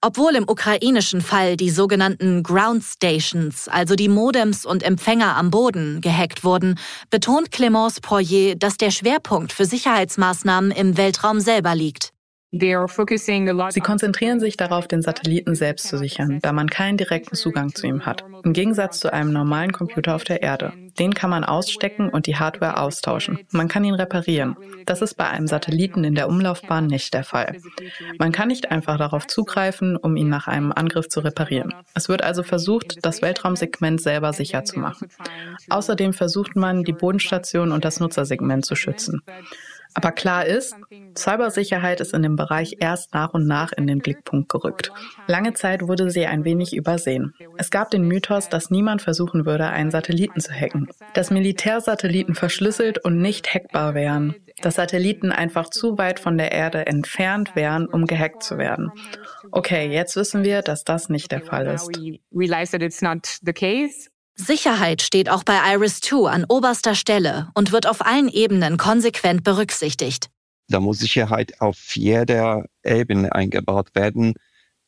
Obwohl 0.03 0.37
im 0.37 0.49
ukrainischen 0.49 1.21
Fall 1.21 1.57
die 1.57 1.71
sogenannten 1.71 2.43
Ground 2.43 2.85
Stations, 2.85 3.67
also 3.69 3.95
die 3.95 4.09
Modems 4.09 4.67
und 4.67 4.83
Empfänger 4.83 5.37
am 5.37 5.51
Boden, 5.51 6.01
gehackt 6.01 6.45
wurden, 6.45 6.79
betont 7.11 7.51
Clémence 7.51 8.01
Poirier, 8.01 8.57
dass 8.57 8.77
der 8.77 8.91
Schwerpunkt 8.91 9.53
für 9.53 9.65
Sicherheitsmaßnahmen 9.65 10.71
im 10.71 10.97
Weltraum 10.97 11.41
selber 11.41 11.75
liegt. 11.75 12.15
Sie 12.53 13.81
konzentrieren 13.81 14.39
sich 14.41 14.57
darauf, 14.57 14.87
den 14.87 15.03
Satelliten 15.03 15.55
selbst 15.55 15.89
zu 15.89 15.99
sichern, 15.99 16.39
da 16.43 16.53
man 16.53 16.71
keinen 16.71 16.97
direkten 16.97 17.35
Zugang 17.35 17.75
zu 17.75 17.87
ihm 17.87 18.07
hat. 18.07 18.25
Im 18.45 18.53
Gegensatz 18.53 19.01
zu 19.01 19.13
einem 19.13 19.33
normalen 19.33 19.73
Computer 19.73 20.15
auf 20.15 20.25
der 20.25 20.43
Erde. 20.43 20.73
Den 20.99 21.13
kann 21.13 21.29
man 21.29 21.45
ausstecken 21.45 22.09
und 22.09 22.27
die 22.27 22.37
Hardware 22.37 22.79
austauschen. 22.79 23.41
Man 23.51 23.69
kann 23.69 23.85
ihn 23.85 23.95
reparieren. 23.95 24.57
Das 24.87 25.03
ist 25.03 25.15
bei 25.15 25.29
einem 25.29 25.47
Satelliten 25.47 26.05
in 26.05 26.15
der 26.15 26.29
Umlaufbahn 26.29 26.87
nicht 26.87 27.13
der 27.13 27.25
Fall. 27.25 27.57
Man 28.19 28.33
kann 28.33 28.49
nicht 28.49 28.71
einfach 28.71 28.97
darauf 28.97 29.27
zugreifen, 29.27 29.97
um 29.97 30.17
ihn 30.17 30.29
nach 30.29 30.47
einem 30.47 30.73
Angriff 30.73 31.09
zu 31.09 31.21
reparieren. 31.21 31.75
Es 31.95 32.09
wird 32.09 32.23
also 32.23 32.43
versucht, 32.43 33.05
das 33.05 33.23
Weltraumsegment 33.23 34.01
selber 34.01 34.33
sicher 34.33 34.65
zu 34.65 34.79
machen. 34.79 35.09
Außerdem 35.69 36.13
versucht 36.13 36.57
man, 36.57 36.85
die 36.85 36.93
Bodenstation 36.93 37.73
und 37.73 37.85
das 37.85 38.01
Nutzersegment 38.01 38.65
zu 38.65 38.77
schützen. 38.77 39.23
Aber 39.97 40.13
klar 40.13 40.45
ist, 40.45 40.77
Cybersicherheit 41.17 42.03
ist 42.03 42.13
in 42.13 42.23
dem 42.23 42.37
Bereich 42.37 42.77
erst 42.81 43.15
nach 43.15 43.33
und 43.33 43.47
nach 43.47 43.73
in 43.73 43.87
den 43.87 44.01
Blickpunkt 44.01 44.51
gerückt. 44.51 44.93
Lange 45.27 45.55
Zeit 45.55 45.89
wurde 45.89 46.11
sie 46.11 46.27
ein 46.27 46.45
wenig 46.45 46.77
übersehen. 46.77 47.33
Es 47.57 47.71
gab 47.71 47.91
den 47.91 48.07
Mythos, 48.07 48.51
dass 48.51 48.71
niemand 48.71 49.01
versuchen 49.01 49.47
würde, 49.47 49.69
einen 49.69 49.91
Satelliten 49.91 50.39
zu 50.41 50.53
hacken. 50.53 50.89
Dass 51.15 51.31
Militärsatelliten 51.31 52.35
verschlüsselt 52.35 53.03
und 53.03 53.23
nicht 53.23 53.55
hackbar 53.55 53.95
wären. 53.95 54.35
Dass 54.61 54.75
Satelliten 54.75 55.33
einfach 55.33 55.71
zu 55.71 55.97
weit 55.97 56.21
von 56.21 56.37
der 56.37 56.53
Erde 56.53 56.87
entfernt 56.87 57.57
wären, 57.57 57.87
um 57.87 58.07
gehackt 58.07 58.43
zu 58.43 58.59
werden. 58.59 58.93
Okay, 59.51 59.91
jetzt 59.91 60.15
wissen 60.15 60.45
wir, 60.45 60.61
dass 60.61 60.85
das 60.85 61.09
nicht 61.09 61.33
der 61.33 61.41
Fall 61.41 61.67
ist. 61.69 61.91
Sicherheit 64.37 65.01
steht 65.01 65.31
auch 65.31 65.44
bei 65.44 65.59
Iris2 65.59 66.29
an 66.29 66.44
oberster 66.49 66.94
Stelle 66.94 67.49
und 67.55 67.72
wird 67.72 67.87
auf 67.87 68.05
allen 68.05 68.29
Ebenen 68.29 68.77
konsequent 68.77 69.42
berücksichtigt. 69.44 70.29
Da 70.68 70.79
muss 70.81 70.99
Sicherheit 70.99 71.61
auf 71.61 71.96
jeder 71.96 72.66
Ebene 72.85 73.33
eingebaut 73.35 73.94
werden, 73.94 74.35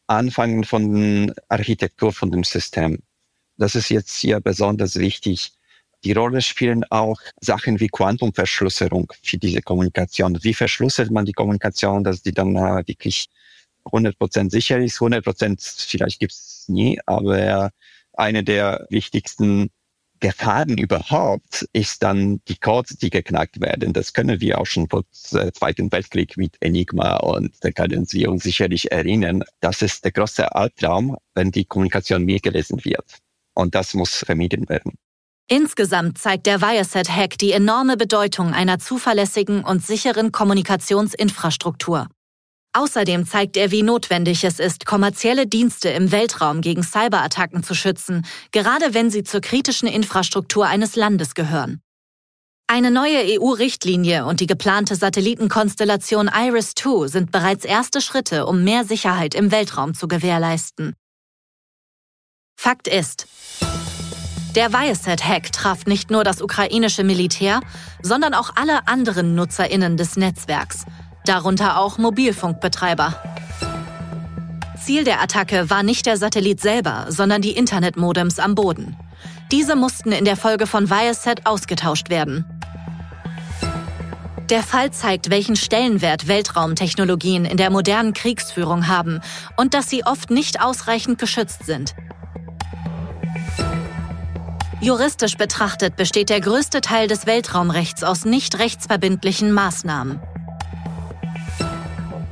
anfangen 0.06 0.64
von 0.64 1.26
der 1.28 1.34
Architektur 1.48 2.12
von 2.12 2.30
dem 2.30 2.44
System. 2.44 2.98
Das 3.56 3.74
ist 3.74 3.88
jetzt 3.88 4.16
hier 4.18 4.40
besonders 4.40 4.96
wichtig. 4.96 5.52
Die 6.04 6.12
Rolle 6.12 6.42
spielen 6.42 6.84
auch 6.90 7.20
Sachen 7.40 7.80
wie 7.80 7.88
Quantumverschlüsselung 7.88 9.12
für 9.22 9.38
diese 9.38 9.62
Kommunikation. 9.62 10.38
Wie 10.42 10.54
verschlüsselt 10.54 11.10
man 11.10 11.24
die 11.24 11.32
Kommunikation, 11.32 12.04
dass 12.04 12.22
die 12.22 12.32
dann 12.32 12.54
äh, 12.54 12.86
wirklich 12.86 13.28
100% 13.84 14.50
sicher 14.50 14.78
ist? 14.78 14.98
100% 14.98 15.86
vielleicht 15.88 16.20
gibt's 16.20 16.66
nie, 16.68 17.00
aber 17.06 17.72
eine 18.18 18.44
der 18.44 18.86
wichtigsten 18.90 19.70
Gefahren 20.20 20.78
überhaupt 20.78 21.68
ist 21.72 22.02
dann 22.02 22.40
die 22.48 22.56
Codes, 22.56 22.96
die 22.96 23.10
geknackt 23.10 23.60
werden. 23.60 23.92
Das 23.92 24.12
können 24.12 24.40
wir 24.40 24.58
auch 24.58 24.66
schon 24.66 24.88
vor 24.88 25.02
dem 25.32 25.52
Zweiten 25.54 25.92
Weltkrieg 25.92 26.36
mit 26.36 26.56
Enigma 26.60 27.18
und 27.18 27.54
Sie 28.06 28.26
uns 28.26 28.42
sicherlich 28.42 28.90
erinnern. 28.90 29.44
Das 29.60 29.82
ist 29.82 30.04
der 30.04 30.12
große 30.12 30.54
Albtraum, 30.54 31.16
wenn 31.34 31.52
die 31.52 31.64
Kommunikation 31.64 32.24
mir 32.24 32.40
gelesen 32.40 32.84
wird. 32.84 33.18
Und 33.54 33.74
das 33.74 33.94
muss 33.94 34.16
vermieden 34.16 34.68
werden. 34.68 34.94
Insgesamt 35.50 36.18
zeigt 36.18 36.46
der 36.46 36.60
Viasat-Hack 36.60 37.38
die 37.38 37.52
enorme 37.52 37.96
Bedeutung 37.96 38.52
einer 38.52 38.78
zuverlässigen 38.78 39.64
und 39.64 39.84
sicheren 39.84 40.30
Kommunikationsinfrastruktur. 40.30 42.08
Außerdem 42.78 43.26
zeigt 43.26 43.56
er, 43.56 43.72
wie 43.72 43.82
notwendig 43.82 44.44
es 44.44 44.60
ist, 44.60 44.86
kommerzielle 44.86 45.48
Dienste 45.48 45.88
im 45.88 46.12
Weltraum 46.12 46.60
gegen 46.60 46.84
Cyberattacken 46.84 47.64
zu 47.64 47.74
schützen, 47.74 48.24
gerade 48.52 48.94
wenn 48.94 49.10
sie 49.10 49.24
zur 49.24 49.40
kritischen 49.40 49.88
Infrastruktur 49.88 50.64
eines 50.64 50.94
Landes 50.94 51.34
gehören. 51.34 51.80
Eine 52.68 52.92
neue 52.92 53.40
EU-Richtlinie 53.40 54.26
und 54.26 54.38
die 54.38 54.46
geplante 54.46 54.94
Satellitenkonstellation 54.94 56.28
IRIS-2 56.28 57.08
sind 57.08 57.32
bereits 57.32 57.64
erste 57.64 58.00
Schritte, 58.00 58.46
um 58.46 58.62
mehr 58.62 58.84
Sicherheit 58.84 59.34
im 59.34 59.50
Weltraum 59.50 59.94
zu 59.94 60.06
gewährleisten. 60.06 60.94
Fakt 62.54 62.86
ist, 62.86 63.26
der 64.54 64.72
Viasat-Hack 64.72 65.50
traf 65.50 65.86
nicht 65.86 66.12
nur 66.12 66.22
das 66.22 66.40
ukrainische 66.40 67.02
Militär, 67.02 67.60
sondern 68.02 68.34
auch 68.34 68.52
alle 68.54 68.86
anderen 68.86 69.34
NutzerInnen 69.34 69.96
des 69.96 70.14
Netzwerks– 70.14 70.84
darunter 71.28 71.78
auch 71.78 71.98
Mobilfunkbetreiber. 71.98 73.14
Ziel 74.80 75.04
der 75.04 75.20
Attacke 75.20 75.68
war 75.68 75.82
nicht 75.82 76.06
der 76.06 76.16
Satellit 76.16 76.60
selber, 76.60 77.06
sondern 77.08 77.42
die 77.42 77.52
Internetmodems 77.52 78.38
am 78.38 78.54
Boden. 78.54 78.96
Diese 79.52 79.76
mussten 79.76 80.12
in 80.12 80.24
der 80.24 80.36
Folge 80.36 80.66
von 80.66 80.88
Viasat 80.88 81.46
ausgetauscht 81.46 82.10
werden. 82.10 82.44
Der 84.50 84.62
Fall 84.62 84.90
zeigt, 84.92 85.28
welchen 85.28 85.56
Stellenwert 85.56 86.26
Weltraumtechnologien 86.26 87.44
in 87.44 87.58
der 87.58 87.68
modernen 87.68 88.14
Kriegsführung 88.14 88.88
haben 88.88 89.20
und 89.56 89.74
dass 89.74 89.90
sie 89.90 90.06
oft 90.06 90.30
nicht 90.30 90.62
ausreichend 90.62 91.18
geschützt 91.18 91.66
sind. 91.66 91.94
Juristisch 94.80 95.36
betrachtet 95.36 95.96
besteht 95.96 96.30
der 96.30 96.40
größte 96.40 96.80
Teil 96.80 97.08
des 97.08 97.26
Weltraumrechts 97.26 98.04
aus 98.04 98.24
nicht 98.24 98.58
rechtsverbindlichen 98.58 99.52
Maßnahmen. 99.52 100.20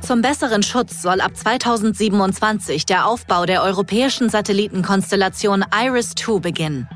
Zum 0.07 0.21
besseren 0.21 0.63
Schutz 0.63 1.01
soll 1.01 1.19
ab 1.19 1.35
2027 1.35 2.85
der 2.85 3.07
Aufbau 3.07 3.45
der 3.45 3.61
europäischen 3.61 4.29
Satellitenkonstellation 4.29 5.65
IRIS-2 5.69 6.39
beginnen. 6.39 6.87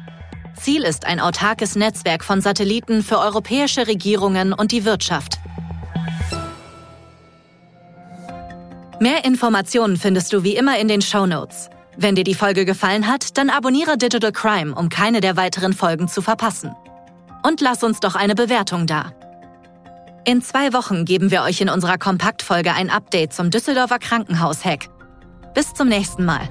Ziel 0.58 0.84
ist 0.84 1.06
ein 1.06 1.20
autarkes 1.20 1.76
Netzwerk 1.76 2.24
von 2.24 2.40
Satelliten 2.40 3.04
für 3.04 3.20
europäische 3.20 3.86
Regierungen 3.86 4.54
und 4.54 4.72
die 4.72 4.86
Wirtschaft. 4.86 5.40
Mehr 9.02 9.26
Informationen 9.26 9.98
findest 9.98 10.32
du 10.32 10.44
wie 10.46 10.56
immer 10.56 10.80
in 10.80 10.88
den 10.88 11.02
Show 11.02 11.26
Notes. 11.26 11.70
Wenn 11.98 12.16
dir 12.16 12.24
die 12.24 12.34
Folge 12.34 12.64
gefallen 12.64 13.08
hat, 13.08 13.38
dann 13.38 13.50
abonniere 13.50 13.98
Digital 13.98 14.32
Crime, 14.32 14.74
um 14.74 14.88
keine 14.88 15.20
der 15.20 15.36
weiteren 15.36 15.74
Folgen 15.74 16.08
zu 16.08 16.22
verpassen. 16.22 16.74
Und 17.46 17.60
lass 17.60 17.84
uns 17.84 18.00
doch 18.00 18.16
eine 18.16 18.36
Bewertung 18.36 18.88
da. 18.88 19.12
In 20.24 20.44
zwei 20.44 20.72
Wochen 20.72 21.06
geben 21.06 21.32
wir 21.32 21.42
euch 21.42 21.62
in 21.62 21.70
unserer 21.70 21.98
Kompaktfolge 21.98 22.74
ein 22.74 22.92
Update 22.92 23.34
zum 23.34 23.50
Düsseldorfer 23.50 23.98
Krankenhaus-Hack. 23.98 24.88
Bis 25.56 25.74
zum 25.74 25.88
nächsten 25.88 26.26
Mal. 26.26 26.48